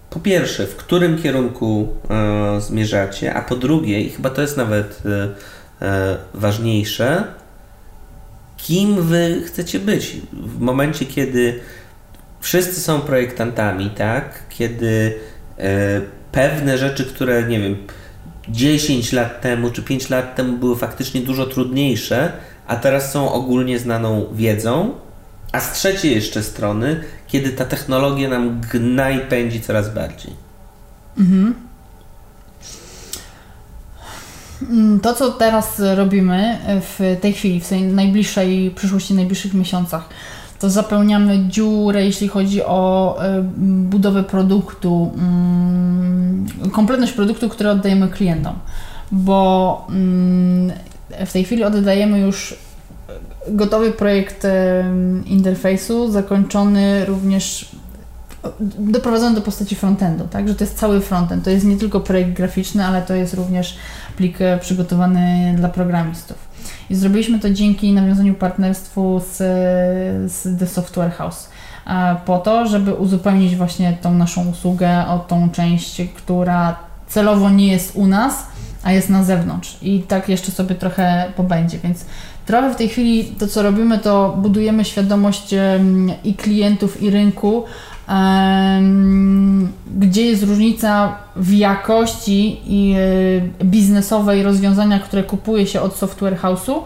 [0.10, 5.02] po pierwsze, w którym kierunku e, zmierzacie, a po drugie, i chyba to jest nawet
[5.06, 5.30] e,
[5.86, 7.24] e, ważniejsze,
[8.58, 11.60] kim wy chcecie być w momencie, kiedy
[12.40, 14.44] wszyscy są projektantami, tak?
[14.50, 15.14] Kiedy
[15.58, 16.02] e,
[16.32, 17.78] pewne rzeczy, które nie wiem,
[18.50, 22.32] 10 lat temu czy 5 lat temu były faktycznie dużo trudniejsze,
[22.68, 24.94] a teraz są ogólnie znaną wiedzą,
[25.52, 30.34] a z trzeciej jeszcze strony, kiedy ta technologia nam gna i pędzi coraz bardziej.
[31.18, 31.56] Mhm.
[34.62, 40.10] Mm, to, co teraz robimy w tej chwili, w tej najbliższej przyszłości, najbliższych miesiącach,
[40.60, 48.54] to zapełniamy dziurę, jeśli chodzi o e, budowę produktu, mm, kompletność produktu, który oddajemy klientom.
[49.12, 50.72] Bo mm,
[51.26, 52.56] w tej chwili oddajemy już
[53.50, 54.48] gotowy projekt
[55.26, 57.76] interfejsu, zakończony również
[58.80, 60.48] doprowadzony do postaci frontendu, tak?
[60.48, 61.44] Że to jest cały frontend.
[61.44, 63.78] To jest nie tylko projekt graficzny, ale to jest również
[64.18, 66.38] plik e, przygotowany dla programistów.
[66.90, 69.38] I zrobiliśmy to dzięki nawiązaniu partnerstwu z,
[70.32, 71.50] z The Software House
[71.88, 76.76] e, po to, żeby uzupełnić właśnie tą naszą usługę o tą część, która
[77.08, 78.46] celowo nie jest u nas,
[78.84, 79.78] a jest na zewnątrz.
[79.82, 82.06] I tak jeszcze sobie trochę pobędzie, więc
[82.50, 85.56] trochę w tej chwili to, co robimy, to budujemy świadomość
[86.24, 87.64] i klientów, i rynku
[89.98, 92.96] gdzie jest różnica w jakości i
[93.62, 96.82] e, biznesowej rozwiązania, które kupuje się od software house'u,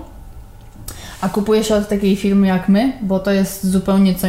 [1.21, 4.27] a kupuje się od takiej firmy jak my, bo to jest zupełnie co.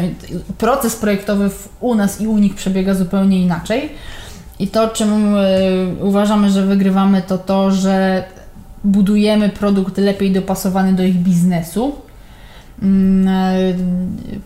[0.59, 3.89] Proces projektowy u nas i u nich przebiega zupełnie inaczej.
[4.59, 5.41] I to, czym e,
[6.01, 8.24] uważamy, że wygrywamy, to to, że
[8.85, 11.93] budujemy produkt lepiej dopasowany do ich biznesu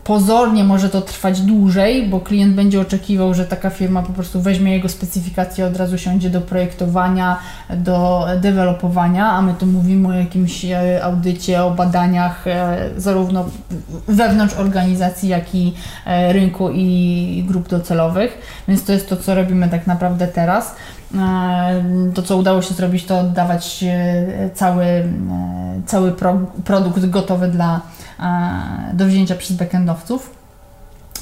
[0.05, 4.73] pozornie może to trwać dłużej, bo klient będzie oczekiwał, że taka firma po prostu weźmie
[4.73, 7.39] jego specyfikację, od razu siądzie do projektowania,
[7.77, 13.45] do dewelopowania, a my tu mówimy o jakimś e, audycie, o badaniach e, zarówno
[14.09, 15.75] wewnątrz organizacji, jak i
[16.31, 18.63] rynku i grup docelowych.
[18.69, 20.75] Więc to jest to, co robimy tak naprawdę teraz.
[22.15, 23.85] To, co udało się zrobić, to oddawać
[24.55, 24.87] cały,
[25.87, 28.08] cały pro, produkt gotowy dla E,
[28.93, 30.31] do wzięcia przez backendowców.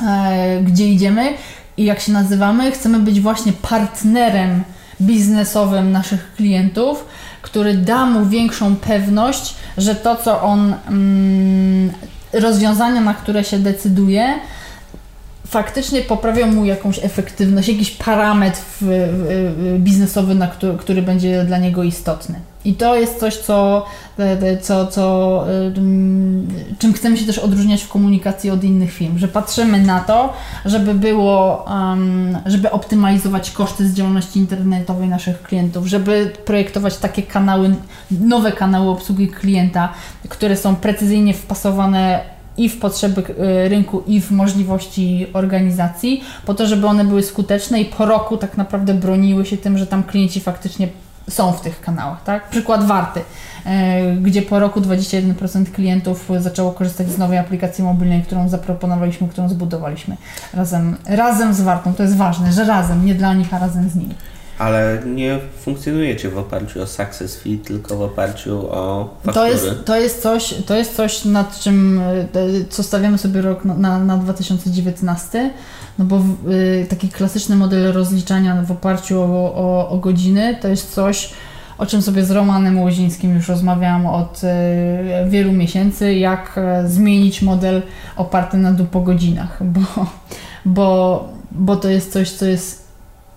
[0.06, 1.34] E, gdzie idziemy
[1.76, 2.72] i jak się nazywamy?
[2.72, 4.62] Chcemy być właśnie partnerem
[5.00, 7.04] biznesowym naszych klientów,
[7.42, 11.92] który da mu większą pewność, że to, co on, mm,
[12.32, 14.34] rozwiązania, na które się decyduje,
[15.46, 18.60] faktycznie poprawią mu jakąś efektywność, jakiś parametr
[19.78, 22.40] biznesowy, na który, który będzie dla niego istotny.
[22.64, 23.86] I to jest coś, co,
[24.62, 25.44] co, co,
[26.86, 30.32] czym chcemy się też odróżniać w komunikacji od innych firm, że patrzymy na to,
[30.64, 31.66] żeby było,
[32.46, 37.74] żeby optymalizować koszty z działalności internetowej naszych klientów, żeby projektować takie kanały,
[38.10, 39.92] nowe kanały obsługi klienta,
[40.28, 42.20] które są precyzyjnie wpasowane
[42.56, 47.80] i w potrzeby y, rynku, i w możliwości organizacji, po to, żeby one były skuteczne
[47.80, 50.88] i po roku tak naprawdę broniły się tym, że tam klienci faktycznie
[51.30, 52.48] są w tych kanałach, tak?
[52.48, 53.22] Przykład Warty, y,
[54.20, 60.16] gdzie po roku 21% klientów zaczęło korzystać z nowej aplikacji mobilnej, którą zaproponowaliśmy, którą zbudowaliśmy
[60.54, 61.94] razem, razem z Wartą.
[61.94, 64.14] To jest ważne, że razem, nie dla nich, a razem z nimi.
[64.58, 69.34] Ale nie funkcjonujecie w oparciu o success fee, tylko w oparciu o faktury.
[69.34, 73.64] To jest, to jest, coś, to jest coś, nad czym, e, co stawiamy sobie rok
[73.64, 75.50] na, na 2019,
[75.98, 80.94] no bo y, taki klasyczny model rozliczania w oparciu o, o, o godziny to jest
[80.94, 81.30] coś,
[81.78, 84.48] o czym sobie z Romanem Łozińskim już rozmawiałam od y,
[85.28, 87.82] wielu miesięcy, jak zmienić model
[88.16, 90.06] oparty na po godzinach, bo,
[90.64, 92.85] bo, bo to jest coś, co jest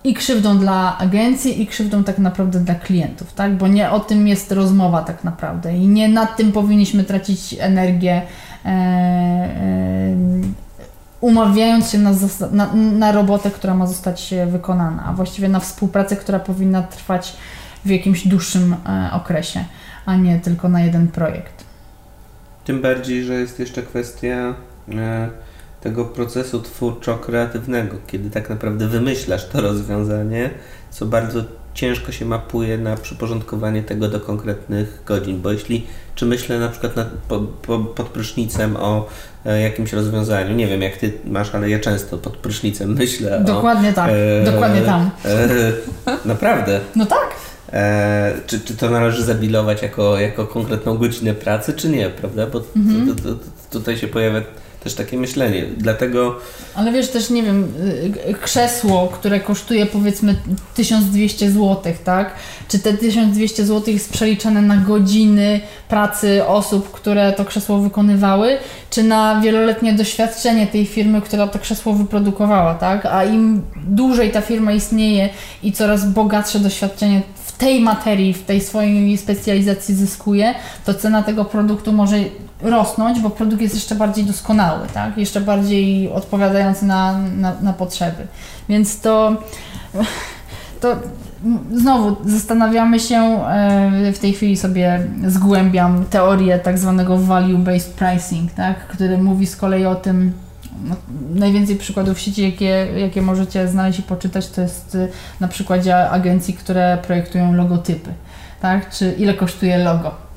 [0.04, 3.56] i krzywdą dla agencji, i krzywdą tak naprawdę dla klientów, tak?
[3.56, 8.22] Bo nie o tym jest rozmowa tak naprawdę i nie nad tym powinniśmy tracić energię,
[8.64, 10.16] e, e,
[11.20, 12.10] umawiając się na,
[12.52, 17.36] na, na robotę, która ma zostać wykonana, a właściwie na współpracę, która powinna trwać
[17.84, 19.64] w jakimś dłuższym e, okresie,
[20.06, 21.64] a nie tylko na jeden projekt.
[22.64, 24.54] Tym bardziej, że jest jeszcze kwestia
[24.92, 25.28] e,
[25.80, 30.50] tego procesu twórczo-kreatywnego, kiedy tak naprawdę wymyślasz to rozwiązanie,
[30.90, 31.42] co bardzo
[31.74, 36.96] ciężko się mapuje na przyporządkowanie tego do konkretnych godzin, bo jeśli, czy myślę na przykład
[36.96, 39.06] nad, po, po, pod prysznicem o
[39.46, 43.90] e, jakimś rozwiązaniu, nie wiem jak ty masz, ale ja często pod prysznicem myślę Dokładnie
[43.90, 45.10] o, tak, e, dokładnie tam.
[45.24, 45.72] E,
[46.24, 46.80] naprawdę?
[46.96, 47.30] No tak.
[47.72, 52.46] E, czy, czy to należy zabilować jako, jako konkretną godzinę pracy, czy nie, prawda?
[52.46, 53.16] Bo mhm.
[53.16, 54.40] to, to, to, tutaj się pojawia
[54.80, 55.66] też takie myślenie.
[55.76, 56.36] Dlatego.
[56.74, 57.72] Ale wiesz, też nie wiem,
[58.28, 60.36] y, krzesło, które kosztuje powiedzmy
[60.74, 62.34] 1200 zł, tak?
[62.68, 68.58] Czy te 1200 zł jest przeliczane na godziny pracy osób, które to krzesło wykonywały,
[68.90, 73.06] czy na wieloletnie doświadczenie tej firmy, która to krzesło wyprodukowała, tak?
[73.06, 75.28] A im dłużej ta firma istnieje
[75.62, 80.54] i coraz bogatsze doświadczenie w tej materii, w tej swojej specjalizacji zyskuje,
[80.86, 82.16] to cena tego produktu może
[82.62, 85.18] rosnąć, bo produkt jest jeszcze bardziej doskonały, tak?
[85.18, 88.26] jeszcze bardziej odpowiadający na, na, na potrzeby.
[88.68, 89.36] Więc to,
[90.80, 90.96] to
[91.72, 98.86] znowu zastanawiamy się, e, w tej chwili sobie zgłębiam teorię tak zwanego value-based pricing, tak?
[98.86, 100.32] który mówi z kolei o tym,
[100.84, 100.96] no,
[101.34, 105.08] najwięcej przykładów sieci, jakie, jakie możecie znaleźć i poczytać, to jest y,
[105.40, 108.10] na przykładzie agencji, które projektują logotypy,
[108.60, 108.90] tak?
[108.90, 110.29] czy ile kosztuje logo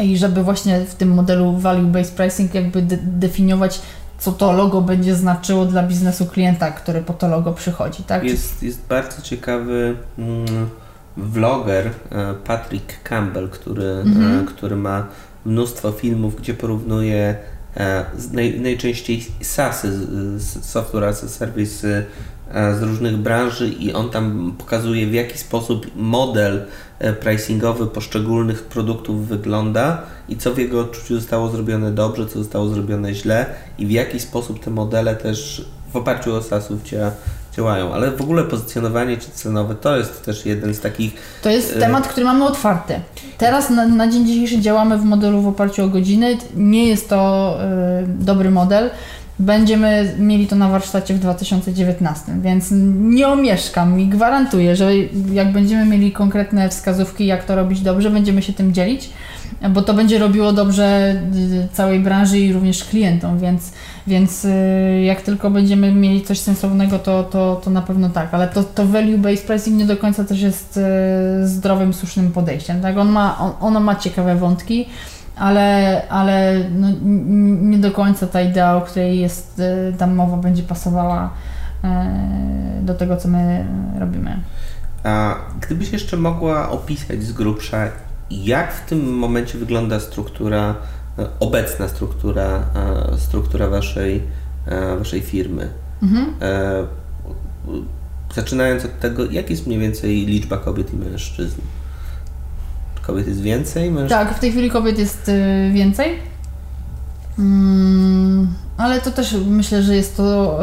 [0.00, 3.80] i żeby właśnie w tym modelu value-based pricing jakby de definiować
[4.22, 8.24] co to logo będzie znaczyło dla biznesu klienta, który po to logo przychodzi, tak?
[8.24, 10.68] Jest, jest bardzo ciekawy mm,
[11.16, 14.42] vloger e, Patrick Campbell, który, mhm.
[14.42, 15.06] e, który ma
[15.44, 17.36] mnóstwo filmów, gdzie porównuje
[17.76, 19.98] e, naj, najczęściej SaaSy,
[20.62, 22.04] Software as a Service
[22.52, 26.64] z różnych branży i on tam pokazuje w jaki sposób model
[27.20, 33.14] pricingowy poszczególnych produktów wygląda i co w jego odczuciu zostało zrobione dobrze, co zostało zrobione
[33.14, 33.46] źle
[33.78, 36.80] i w jaki sposób te modele też w oparciu o SaaSów
[37.56, 41.14] działają, ale w ogóle pozycjonowanie czy cenowe to jest też jeden z takich.
[41.42, 43.00] To jest e, temat, który mamy otwarty.
[43.38, 46.38] Teraz na, na dzień dzisiejszy działamy w modelu w oparciu o godziny.
[46.56, 47.58] Nie jest to
[48.02, 48.90] y, dobry model.
[49.42, 54.96] Będziemy mieli to na warsztacie w 2019, więc nie omieszkam i gwarantuję, że
[55.32, 59.10] jak będziemy mieli konkretne wskazówki, jak to robić dobrze, będziemy się tym dzielić,
[59.70, 61.14] bo to będzie robiło dobrze
[61.64, 63.72] y, całej branży i również klientom, więc
[64.06, 68.48] więc y, jak tylko będziemy mieli coś sensownego, to, to, to na pewno tak, ale
[68.48, 70.76] to, to value-based pricing nie do końca też jest
[71.42, 72.80] y, zdrowym, słusznym podejściem.
[72.80, 72.98] Tak?
[72.98, 74.86] On ma, on, ono ma ciekawe wątki,
[75.36, 76.88] ale, ale no,
[77.70, 81.30] nie do końca ta idea, o której jest y, tam mowa, będzie pasowała
[82.82, 83.66] do tego, co my
[83.98, 84.40] robimy.
[85.04, 87.88] A gdybyś jeszcze mogła opisać z grubsza,
[88.30, 90.74] jak w tym momencie wygląda struktura
[91.40, 92.64] obecna struktura,
[93.18, 94.22] struktura waszej,
[94.98, 95.68] waszej firmy.
[96.02, 96.34] Mhm.
[98.34, 101.60] Zaczynając od tego, jak jest mniej więcej liczba kobiet i mężczyzn?
[103.02, 103.90] Kobiet jest więcej?
[103.90, 104.14] Mężczyzn?
[104.14, 105.30] Tak, w tej chwili kobiet jest
[105.72, 106.08] więcej.
[107.38, 110.58] Mm, ale to też myślę, że jest to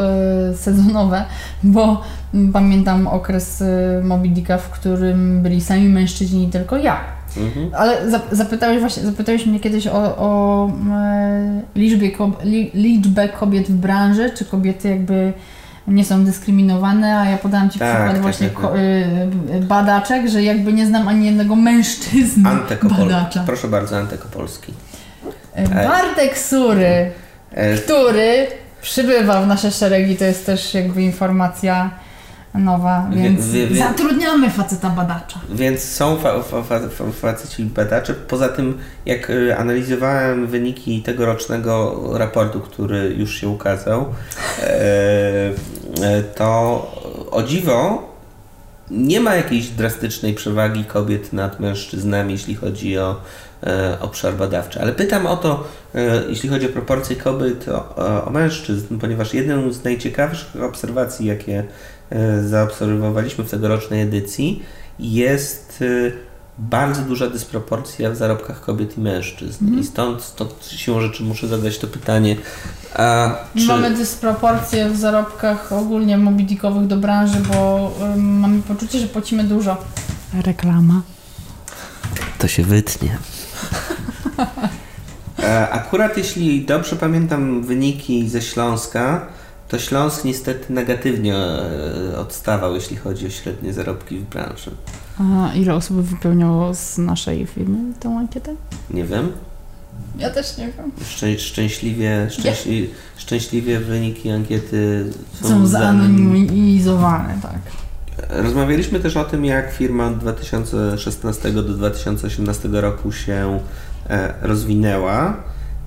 [0.56, 1.26] sezonowe,
[1.64, 2.02] bo
[2.54, 3.64] pamiętam okres
[4.04, 7.00] Moby Dicka, w którym byli sami mężczyźni i tylko ja.
[7.38, 7.72] Mhm.
[7.74, 12.12] Ale zapytałeś, właśnie, zapytałeś mnie kiedyś o, o e, liczbie,
[12.74, 15.34] liczbę kobiet w branży, czy kobiety jakby
[15.90, 18.76] nie są dyskryminowane, a ja podałam Ci tak, przykład tak, właśnie tak, tak.
[19.56, 23.44] Y, badaczek, że jakby nie znam ani jednego mężczyzny Antekopol badacza.
[23.46, 24.74] Proszę bardzo, Antekopolski.
[25.54, 27.12] E, Bartek Sury,
[27.52, 27.78] e...
[27.78, 28.48] który
[28.82, 31.92] przybywa w nasze szeregi, to jest też jakby informacja
[32.54, 35.40] nowa, więc wie, wie, zatrudniamy faceta badacza.
[35.50, 36.80] Więc są fa, fa, fa,
[37.12, 38.14] faceci badacze.
[38.14, 44.06] Poza tym, jak y, analizowałem wyniki tegorocznego raportu, który już się ukazał,
[44.60, 44.66] e,
[46.02, 46.48] e, to
[47.32, 48.10] o dziwo
[48.92, 53.16] nie ma jakiejś drastycznej przewagi kobiet nad mężczyznami, jeśli chodzi o
[53.64, 54.82] e, obszar badawczy.
[54.82, 55.68] Ale pytam o to,
[56.30, 61.64] jeśli chodzi o proporcje kobiet o, o mężczyzn, ponieważ jedną z najciekawszych obserwacji, jakie
[62.48, 64.64] zaobserwowaliśmy w tegorocznej edycji,
[65.00, 66.12] jest e,
[66.60, 69.68] bardzo duża dysproporcja w zarobkach kobiet i mężczyzn.
[69.68, 69.80] Mm.
[69.80, 72.36] I stąd, stąd siłą rzeczy muszę zadać to pytanie.
[72.96, 73.66] A czy...
[73.66, 79.78] Mamy dysproporcje w zarobkach ogólnie mobilikowych do branży, bo um, mamy poczucie, że płacimy dużo.
[80.46, 81.02] Reklama.
[82.40, 83.18] To się wytnie.
[85.44, 89.28] E, akurat jeśli dobrze pamiętam wyniki ze Śląska,
[89.70, 94.72] to Śląsk niestety negatywnie e, odstawał, jeśli chodzi o średnie zarobki w branży.
[95.20, 98.56] A ile osób wypełniało z naszej firmy tę ankietę?
[98.90, 99.32] Nie wiem.
[100.18, 100.92] Ja też nie wiem.
[101.06, 105.12] Szczę szczęśliwie, szczęśli szczęśliwie wyniki ankiety
[105.42, 107.60] są, są zanonimizowane, tak.
[108.30, 113.60] Rozmawialiśmy też o tym, jak firma od 2016 do 2018 roku się
[114.10, 115.38] e, rozwinęła.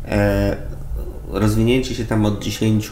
[0.08, 0.56] E,
[1.28, 2.90] rozwinięcie się tam od 10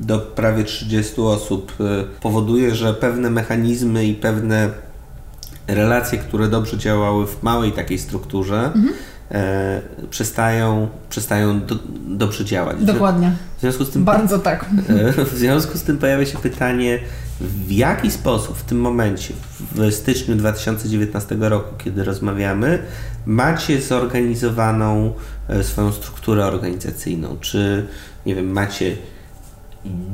[0.00, 4.70] do prawie 30 osób y, powoduje, że pewne mechanizmy i pewne
[5.68, 8.94] relacje, które dobrze działały w małej takiej strukturze, mhm.
[9.30, 9.80] e,
[10.10, 11.74] przestają, przestają do,
[12.06, 12.84] dobrze działać.
[12.84, 13.32] Dokładnie.
[13.56, 14.64] W związku z tym, Bardzo tak.
[14.88, 16.98] E, w związku z tym pojawia się pytanie,
[17.40, 19.34] w jaki sposób w tym momencie,
[19.72, 22.78] w styczniu 2019 roku, kiedy rozmawiamy,
[23.26, 25.12] macie zorganizowaną
[25.48, 27.36] e, swoją strukturę organizacyjną?
[27.40, 27.86] Czy,
[28.26, 28.96] nie wiem, macie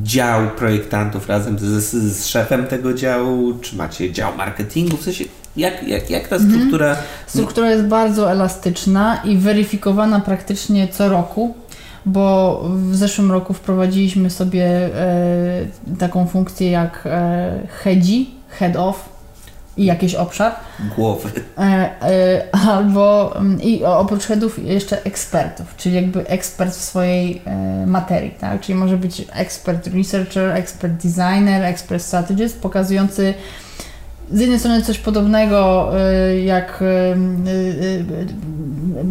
[0.03, 3.55] dział projektantów razem z, z, szefem tego działu?
[3.61, 4.97] Czy macie dział marketingu?
[4.97, 5.25] W sensie,
[5.57, 6.55] jak, jak, jak ta mhm.
[6.55, 6.87] struktura...
[6.89, 7.07] Mhm.
[7.27, 11.55] Struktura jest bardzo elastyczna i weryfikowana praktycznie co roku,
[12.07, 15.66] bo w zeszłym roku wprowadziliśmy sobie e,
[15.99, 19.12] taką funkcję jak e, headzi, head off,
[19.77, 20.53] i jakiś obszar.
[20.97, 21.31] Głowy.
[21.59, 27.87] E, e, albo mm, i oprócz headów jeszcze ekspertów, czyli jakby ekspert w swojej e,
[27.87, 28.61] materii, tak?
[28.61, 33.35] Czyli może być ekspert researcher, ekspert designer, ekspert strategist, pokazujący
[34.31, 35.91] z jednej strony coś podobnego
[36.45, 36.85] jak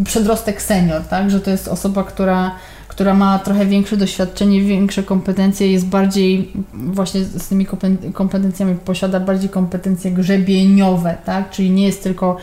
[0.05, 1.31] przedrostek senior, tak?
[1.31, 2.55] że to jest osoba, która
[2.91, 7.65] która ma trochę większe doświadczenie, większe kompetencje, jest bardziej właśnie z tymi
[8.13, 11.49] kompetencjami posiada bardziej kompetencje grzebieniowe, tak?
[11.49, 12.37] Czyli nie jest tylko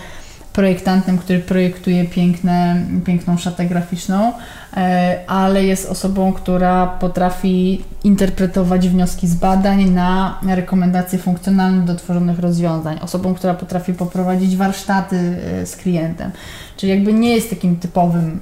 [0.53, 4.33] projektantem, który projektuje piękne, piękną szatę graficzną,
[4.77, 12.39] e, ale jest osobą, która potrafi interpretować wnioski z badań na rekomendacje funkcjonalne do tworzonych
[12.39, 12.99] rozwiązań.
[13.03, 16.31] Osobą, która potrafi poprowadzić warsztaty e, z klientem.
[16.77, 18.41] Czyli jakby nie jest takim typowym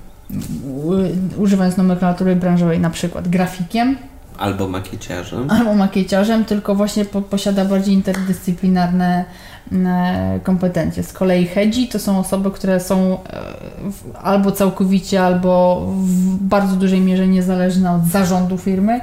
[1.39, 3.97] używając nomenklatury branżowej, na przykład grafikiem.
[4.39, 5.51] Albo makieciarzem.
[5.51, 9.25] Albo makieciarzem, tylko właśnie po, posiada bardziej interdyscyplinarne
[9.73, 11.03] e, kompetencje.
[11.03, 17.01] Z kolei hedzi to są osoby, które są e, albo całkowicie, albo w bardzo dużej
[17.01, 19.01] mierze niezależne od zarządu firmy,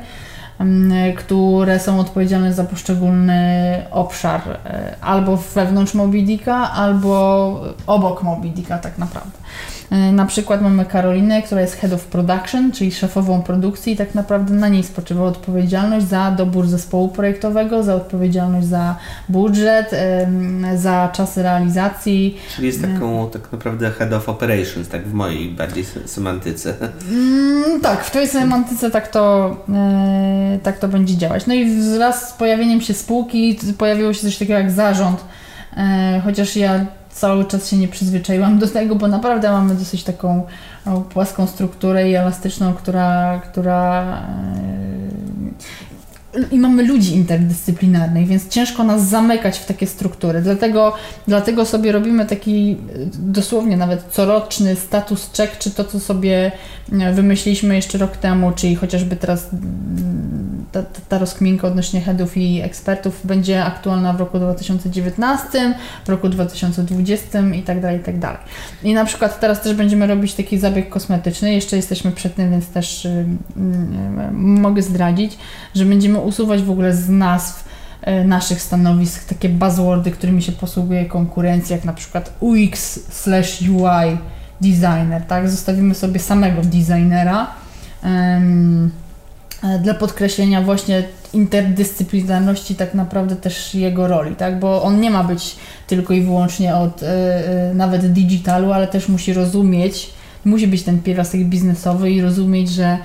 [1.18, 3.41] które są odpowiedzialne za poszczególny
[3.91, 9.38] obszar e, albo wewnątrz Mobidika, albo obok Mobidika tak naprawdę.
[9.91, 14.16] E, na przykład mamy Karolinę, która jest Head of Production, czyli szefową produkcji i tak
[14.16, 18.95] naprawdę na niej spoczywa odpowiedzialność za dobór zespołu projektowego, za odpowiedzialność za
[19.30, 19.91] budżet,
[20.76, 22.38] za czasy realizacji.
[22.55, 26.74] Czyli jest taką tak naprawdę Head of Operations, tak w mojej bardziej semantyce.
[27.11, 31.47] Mm, tak, w twojej semantyce tak to, e, tak to będzie działać.
[31.47, 35.24] No i wraz z pojawieniem się spółki pojawiło się coś takiego jak zarząd,
[35.78, 40.43] e, chociaż ja cały czas się nie przyzwyczaiłam do tego, bo naprawdę mamy dosyć taką
[41.10, 44.18] płaską strukturę i elastyczną, która, która
[46.51, 50.41] i mamy ludzi interdyscyplinarnych, więc ciężko nas zamykać w takie struktury.
[50.41, 50.93] Dlatego,
[51.27, 52.77] dlatego sobie robimy taki
[53.19, 56.51] dosłownie nawet coroczny status check, czy to, co sobie
[57.13, 59.49] wymyśliliśmy jeszcze rok temu, czyli chociażby teraz
[60.71, 65.75] ta, ta rozkminka odnośnie headów i ekspertów będzie aktualna w roku 2019,
[66.05, 68.39] w roku 2020 i tak dalej, i tak dalej.
[68.84, 72.67] I na przykład teraz też będziemy robić taki zabieg kosmetyczny, jeszcze jesteśmy przed tym, więc
[72.67, 73.25] też y,
[74.34, 75.38] mogę zdradzić,
[75.75, 77.65] że będziemy usuwać w ogóle z nazw
[78.07, 84.17] y, naszych stanowisk takie buzzwordy, którymi się posługuje konkurencja, jak na przykład UX slash UI
[84.61, 85.49] designer, tak?
[85.49, 87.47] Zostawimy sobie samego designera.
[89.63, 91.03] E, dla podkreślenia właśnie
[91.34, 94.59] interdyscyplinarności tak naprawdę też jego roli, tak?
[94.59, 95.55] Bo on nie ma być
[95.88, 97.07] tylko i wyłącznie od e,
[97.69, 100.09] e, nawet digitalu, ale też musi rozumieć,
[100.45, 102.97] musi być ten pierwiastek biznesowy i rozumieć, że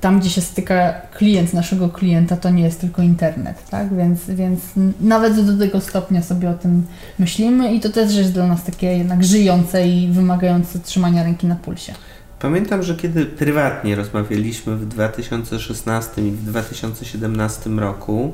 [0.00, 3.96] tam, gdzie się styka klient naszego klienta, to nie jest tylko internet, tak?
[3.96, 4.60] Więc, więc
[5.00, 6.86] nawet do tego stopnia sobie o tym
[7.18, 11.56] myślimy i to też jest dla nas takie jednak żyjące i wymagające trzymania ręki na
[11.56, 11.94] pulsie.
[12.38, 18.32] Pamiętam, że kiedy prywatnie rozmawialiśmy w 2016 i w 2017 roku,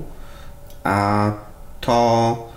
[0.84, 1.30] a
[1.80, 2.49] to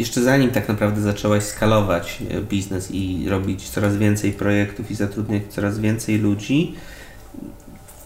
[0.00, 5.42] jeszcze zanim tak naprawdę zaczęłaś skalować e, biznes i robić coraz więcej projektów i zatrudniać
[5.48, 6.74] coraz więcej ludzi,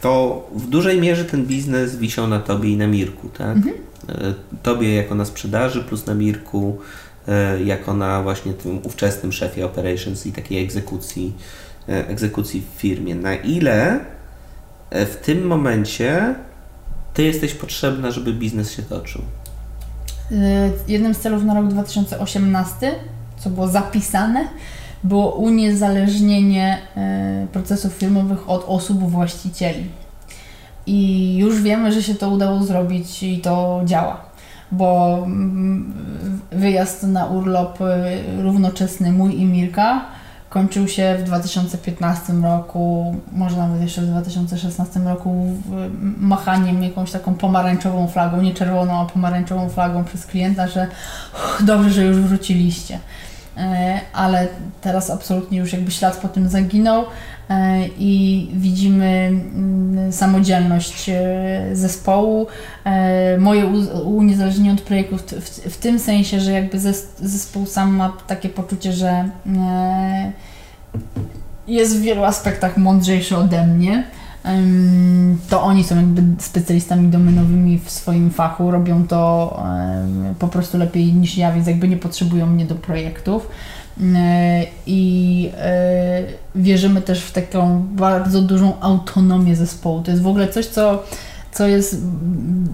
[0.00, 3.56] to w dużej mierze ten biznes wisiał na tobie i na Mirku, tak?
[3.56, 3.74] Mhm.
[4.08, 6.78] E, tobie jako na sprzedaży plus na Mirku
[7.28, 11.32] E, jako na właśnie tym ówczesnym szefie operations i takiej egzekucji,
[11.86, 13.14] egzekucji w firmie.
[13.14, 14.04] Na ile
[14.90, 16.34] w tym momencie
[17.14, 19.22] ty jesteś potrzebna, żeby biznes się toczył?
[20.88, 22.92] Jednym z celów na rok 2018,
[23.36, 24.44] co było zapisane,
[25.04, 26.78] było uniezależnienie
[27.52, 29.84] procesów firmowych od osób właścicieli.
[30.86, 34.34] I już wiemy, że się to udało zrobić i to działa
[34.72, 35.92] bo mm,
[36.52, 40.04] wyjazd na urlop y, równoczesny mój i Mirka
[40.54, 45.46] kończył się w 2015 roku, może nawet jeszcze w 2016 roku
[46.18, 50.86] machaniem jakąś taką pomarańczową flagą, nie czerwoną, a pomarańczową flagą przez klienta, że
[51.60, 52.98] dobrze, że już wróciliście.
[53.56, 54.48] E, ale
[54.80, 57.04] teraz absolutnie już jakby ślad po tym zaginął
[57.98, 62.46] i widzimy mm, samodzielność e, zespołu,
[63.38, 63.66] moje
[64.04, 65.22] uniezależnienie od projektów
[65.70, 66.80] w tym sensie, że jakby
[67.18, 69.28] zespół sam ma takie poczucie, że
[71.66, 74.04] jest w wielu aspektach mądrzejszy ode mnie
[75.48, 79.62] to oni są jakby specjalistami domenowymi w swoim fachu, robią to
[80.38, 83.48] po prostu lepiej niż ja, więc jakby nie potrzebują mnie do projektów.
[84.86, 86.22] I e,
[86.54, 90.02] wierzymy też w taką bardzo dużą autonomię zespołu.
[90.02, 91.02] To jest w ogóle coś, co,
[91.52, 92.02] co jest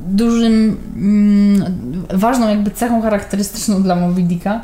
[0.09, 4.61] dużym, mm, ważną jakby cechą charakterystyczną dla Movidika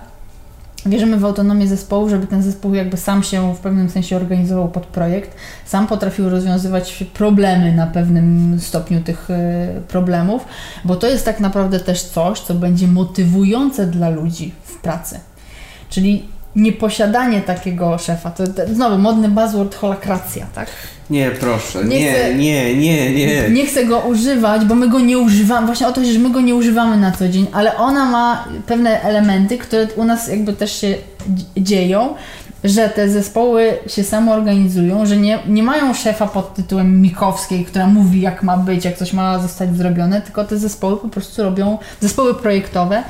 [0.87, 4.87] Wierzymy w autonomię zespołu, żeby ten zespół jakby sam się w pewnym sensie organizował pod
[4.87, 5.37] projekt,
[5.67, 10.45] sam potrafił rozwiązywać problemy na pewnym stopniu tych e, problemów,
[10.85, 15.21] bo to jest tak naprawdę też coś, co będzie motywujące dla ludzi w pracy.
[15.91, 20.69] Czyli nieposiadanie takiego szefa, to, znowu modny buzzword holakracja, tak?
[21.11, 23.51] Nie, proszę, nie, nie, chcę, nie, nie, nie.
[23.51, 26.41] Nie chcę go używać, bo my go nie używamy, właśnie o to, że my go
[26.41, 30.81] nie używamy na co dzień, ale ona ma pewne elementy, które u nas jakby też
[30.81, 30.95] się
[31.57, 32.15] dzieją,
[32.65, 38.21] że te zespoły się samoorganizują, że nie, nie mają szefa pod tytułem Mikowskiej, która mówi
[38.21, 42.35] jak ma być, jak coś ma zostać zrobione, tylko te zespoły po prostu robią, zespoły
[42.35, 43.03] projektowe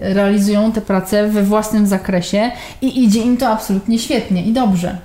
[0.00, 2.50] realizują te prace we własnym zakresie
[2.82, 4.98] i idzie im to absolutnie świetnie i dobrze.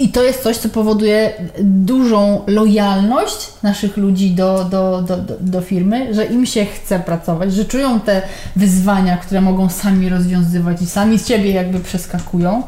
[0.00, 6.14] I to jest coś, co powoduje dużą lojalność naszych ludzi do, do, do, do, firmy,
[6.14, 8.22] że im się chce pracować, że czują te
[8.56, 12.62] wyzwania, które mogą sami rozwiązywać i sami z siebie jakby przeskakują.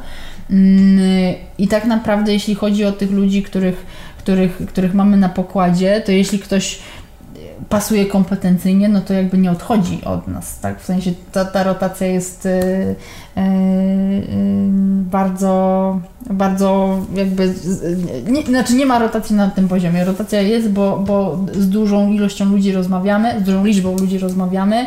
[0.51, 3.87] Mm, I tak naprawdę, jeśli chodzi o tych ludzi, których,
[4.19, 6.79] których, których mamy na pokładzie, to jeśli ktoś
[7.69, 10.81] pasuje kompetencyjnie, no to jakby nie odchodzi od nas, tak?
[10.81, 13.45] W sensie ta, ta rotacja jest yy, yy,
[15.11, 16.01] bardzo,
[16.31, 17.55] bardzo jakby,
[18.27, 20.05] nie, znaczy nie ma rotacji na tym poziomie.
[20.05, 24.87] Rotacja jest, bo, bo z dużą ilością ludzi rozmawiamy, z dużą liczbą ludzi rozmawiamy,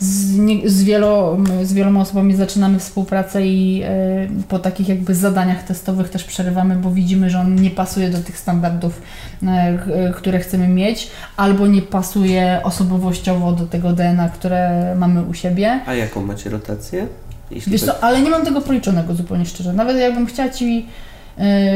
[0.00, 5.62] z, nie, z, wielo, z wieloma osobami zaczynamy współpracę i e, po takich jakby zadaniach
[5.62, 9.02] testowych też przerywamy, bo widzimy, że on nie pasuje do tych standardów,
[9.46, 15.80] e, które chcemy mieć, albo nie pasuje osobowościowo do tego DNA, które mamy u siebie.
[15.86, 17.06] A jaką macie rotację?
[17.50, 19.72] Jeśli Wiesz co, ale nie mam tego policzonego zupełnie szczerze.
[19.72, 20.86] Nawet jakbym chciała Ci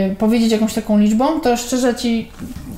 [0.08, 2.30] Yy, powiedzieć jakąś taką liczbą, to szczerze Ci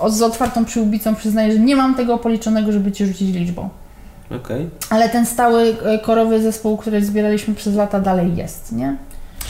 [0.09, 3.69] z otwartą przyłbicą przyznaję, że nie mam tego policzonego, żeby Ci rzucić liczbą.
[4.31, 4.69] Okay.
[4.91, 8.97] Ale ten stały e, korowy zespół, który zbieraliśmy przez lata, dalej jest, nie?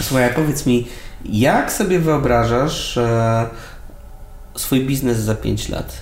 [0.00, 0.86] Słuchaj, powiedz mi,
[1.24, 3.46] jak sobie wyobrażasz e,
[4.56, 5.92] swój biznes za 5 lat?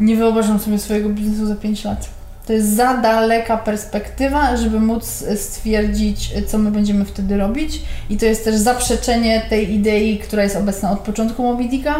[0.00, 2.08] Nie wyobrażam sobie swojego biznesu za 5 lat.
[2.46, 7.82] To jest za daleka perspektywa, żeby móc stwierdzić, co my będziemy wtedy robić.
[8.10, 11.94] I to jest też zaprzeczenie tej idei, która jest obecna od początku Mobidika,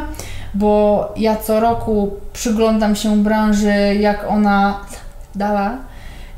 [0.54, 4.80] bo ja co roku przyglądam się branży, jak ona
[5.34, 5.78] dała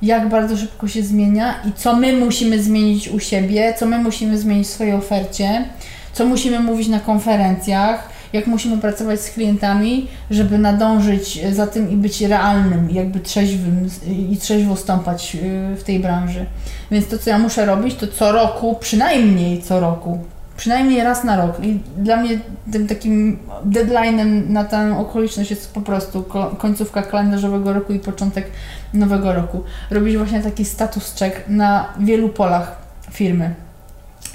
[0.03, 4.39] jak bardzo szybko się zmienia i co my musimy zmienić u siebie, co my musimy
[4.39, 5.65] zmienić w swojej ofercie,
[6.13, 11.97] co musimy mówić na konferencjach, jak musimy pracować z klientami, żeby nadążyć za tym i
[11.97, 13.89] być realnym, jakby trzeźwym
[14.31, 16.47] i trzeźwo stąpać y, w tej branży.
[16.91, 20.19] Więc to, co ja muszę robić, to co roku, przynajmniej co roku,
[20.63, 21.65] przynajmniej raz na rok.
[21.65, 22.39] I dla mnie
[22.73, 26.25] tym takim deadline'em na tę okoliczność jest po prostu
[26.59, 28.47] końcówka kalendarzowego roku i początek
[28.95, 29.65] nowego roku.
[29.91, 32.77] Robić właśnie taki status check na wielu polach
[33.11, 33.55] firmy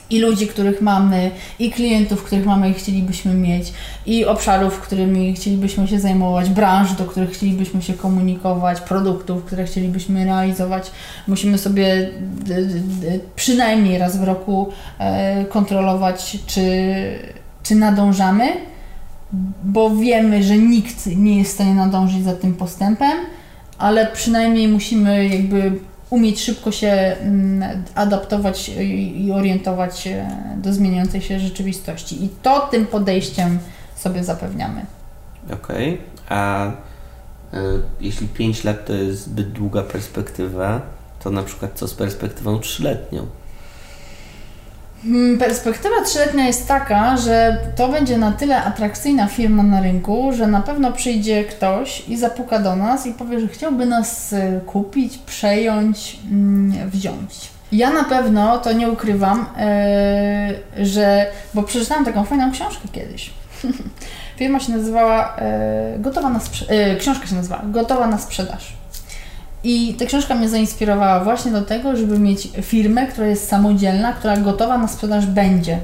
[0.09, 3.73] i ludzi, których mamy, i klientów, których mamy i chcielibyśmy mieć,
[4.05, 10.25] i obszarów, którymi chcielibyśmy się zajmować, branż, do których chcielibyśmy się komunikować, produktów, które chcielibyśmy
[10.25, 10.91] realizować.
[11.27, 12.09] Musimy sobie
[13.35, 16.61] przynajmniej raz w roku e, kontrolować, czy,
[17.63, 18.47] czy nadążamy,
[19.63, 23.17] bo wiemy, że nikt nie jest w stanie nadążyć za tym postępem,
[23.77, 25.71] ale przynajmniej musimy jakby
[26.09, 28.69] umieć szybko się mm, adaptować
[29.15, 30.09] i orientować
[30.57, 32.25] do zmieniającej się rzeczywistości.
[32.25, 33.59] I to tym podejściem
[33.95, 34.85] sobie zapewniamy.
[35.53, 36.37] Okej, okay.
[36.37, 36.73] a y,
[38.01, 40.81] jeśli 5 lat to jest zbyt długa perspektywa,
[41.23, 43.25] to na przykład co z perspektywą trzyletnią?
[45.03, 50.47] Hmm, perspektywa trzyletnia jest taka, że to będzie na tyle atrakcyjna firma na rynku, że
[50.47, 55.17] na pewno przyjdzie ktoś i zapuka do nas i powie, że chciałby nas y, kupić,
[55.17, 57.51] przejąć, mm, wziąć.
[57.71, 59.45] Ja na pewno to nie ukrywam,
[60.77, 63.31] yy, że, bo przeczytałam taką fajną książkę kiedyś.
[64.37, 65.37] Firma się nazywała
[65.93, 66.75] yy, Gotowa na sprzedaż.
[66.99, 68.76] Książka się nazywała Gotowa na sprzedaż.
[69.63, 74.37] I ta książka mnie zainspirowała właśnie do tego, żeby mieć firmę, która jest samodzielna, która
[74.37, 75.79] gotowa na sprzedaż będzie.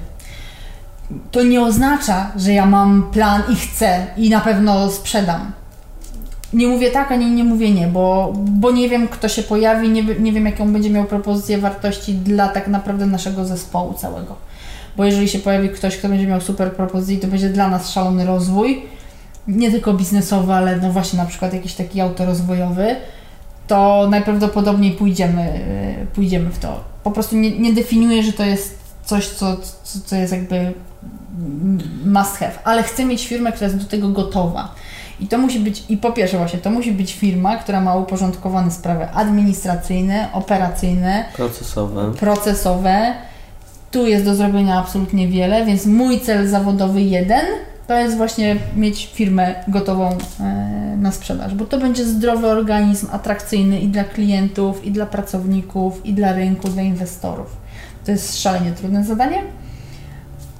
[1.31, 5.51] To nie oznacza, że ja mam plan i chcę i na pewno sprzedam.
[6.53, 10.03] Nie mówię tak, ani nie mówię nie, bo, bo nie wiem, kto się pojawi, nie,
[10.03, 14.35] nie wiem, jaką będzie miał propozycję wartości dla tak naprawdę naszego zespołu całego.
[14.97, 18.25] Bo jeżeli się pojawi ktoś, kto będzie miał super propozycję, to będzie dla nas szalony
[18.25, 18.85] rozwój,
[19.47, 22.95] nie tylko biznesowy, ale no właśnie na przykład jakiś taki autorozwojowy,
[23.67, 25.59] to najprawdopodobniej pójdziemy,
[26.15, 26.83] pójdziemy w to.
[27.03, 30.73] Po prostu nie, nie definiuję, że to jest coś, co, co, co jest jakby
[32.05, 34.75] must have, ale chcę mieć firmę, która jest do tego gotowa.
[35.19, 38.71] I to musi być, i po pierwsze właśnie, to musi być firma, która ma uporządkowane
[38.71, 42.11] sprawy administracyjne, operacyjne, procesowe.
[42.19, 43.13] procesowe.
[43.91, 47.45] Tu jest do zrobienia absolutnie wiele, więc mój cel zawodowy jeden
[47.87, 50.43] to jest właśnie mieć firmę gotową e,
[50.97, 56.13] na sprzedaż, bo to będzie zdrowy organizm, atrakcyjny i dla klientów, i dla pracowników, i
[56.13, 57.57] dla rynku, dla inwestorów.
[58.05, 59.43] To jest szalenie trudne zadanie,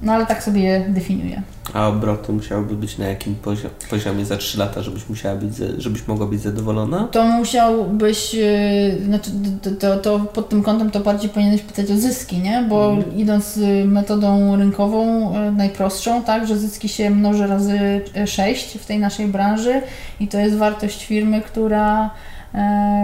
[0.04, 1.42] no ale tak sobie je definiuję.
[1.72, 6.06] A obroty musiałyby być na jakim poziom, poziomie za 3 lata, żebyś musiała być, żebyś
[6.06, 7.08] mogła być zadowolona?
[7.12, 9.30] To musiałbyś, yy, znaczy
[9.62, 12.66] to, to, to, pod tym kątem to bardziej powinieneś pytać o zyski, nie?
[12.68, 13.16] Bo mm.
[13.16, 19.26] idąc metodą rynkową yy, najprostszą, tak, że zyski się mnoży razy 6 w tej naszej
[19.26, 19.82] branży
[20.20, 22.10] i to jest wartość firmy, która,
[22.54, 22.60] yy,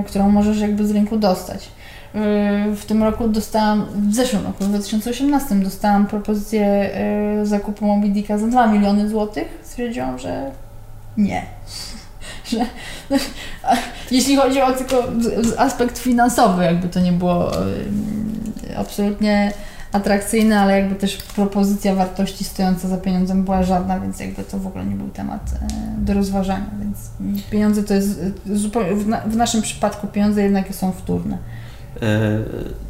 [0.06, 1.68] którą możesz jakby z rynku dostać.
[2.14, 6.90] Y, w tym roku dostałam, w zeszłym roku, w 2018 dostałam propozycję
[7.42, 9.58] y, zakupu Mobidika za 2 miliony złotych.
[9.62, 10.50] Stwierdziłam, że
[11.16, 11.42] nie.
[12.50, 12.66] że,
[14.10, 15.04] jeśli chodzi o tylko
[15.58, 19.52] aspekt finansowy, jakby to nie było y, absolutnie
[19.92, 24.66] atrakcyjne, ale jakby też propozycja wartości stojąca za pieniądzem była żadna, więc jakby to w
[24.66, 25.50] ogóle nie był temat
[25.98, 26.98] do rozważania, więc
[27.50, 28.94] pieniądze to jest zupełnie,
[29.26, 31.38] w, naszym przypadku pieniądze jednak są wtórne.
[32.02, 32.38] E,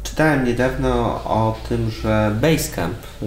[0.03, 0.89] czytałem niedawno
[1.25, 3.25] o tym, że Basecamp e,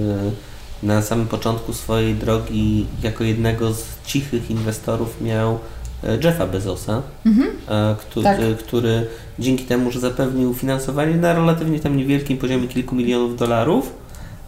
[0.83, 5.59] na samym początku swojej drogi jako jednego z cichych inwestorów miał
[6.05, 7.51] e, Jeffa Bezosa, mhm.
[7.99, 8.41] który, tak.
[8.59, 9.07] który
[9.39, 14.04] dzięki temu, że zapewnił finansowanie na relatywnie tam niewielkim poziomie kilku milionów dolarów,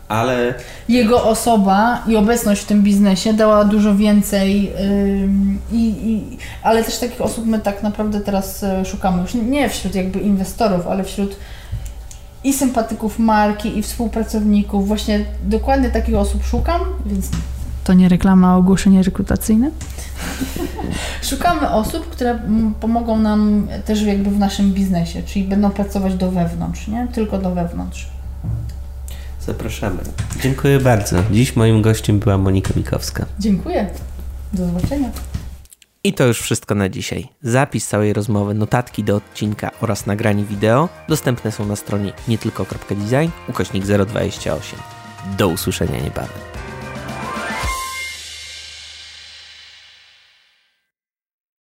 [0.08, 0.54] ale...
[0.88, 5.28] Jego osoba i obecność w tym biznesie dała dużo więcej, yy,
[5.72, 10.20] i, ale też takich osób my tak naprawdę teraz e, szukamy już nie wśród jakby
[10.20, 11.36] inwestorów, ale wśród
[12.44, 14.88] i sympatyków marki, i współpracowników.
[14.88, 17.30] Właśnie dokładnie takich osób szukam, więc
[17.84, 19.70] to nie reklama, ogłoszenie rekrutacyjne.
[21.30, 22.38] Szukamy osób, które
[22.80, 27.08] pomogą nam też jakby w naszym biznesie, czyli będą pracować do wewnątrz, nie?
[27.12, 28.08] Tylko do wewnątrz.
[29.46, 29.98] Zapraszamy.
[30.42, 31.16] Dziękuję bardzo.
[31.30, 33.26] Dziś moim gościem była Monika Mikowska.
[33.38, 33.90] Dziękuję.
[34.52, 35.10] Do zobaczenia.
[36.04, 37.28] I to już wszystko na dzisiaj.
[37.42, 43.84] Zapis całej rozmowy, notatki do odcinka oraz nagranie wideo dostępne są na stronie nietylko.design ukośnik
[43.84, 44.78] 028.
[45.38, 46.55] Do usłyszenia niebawem.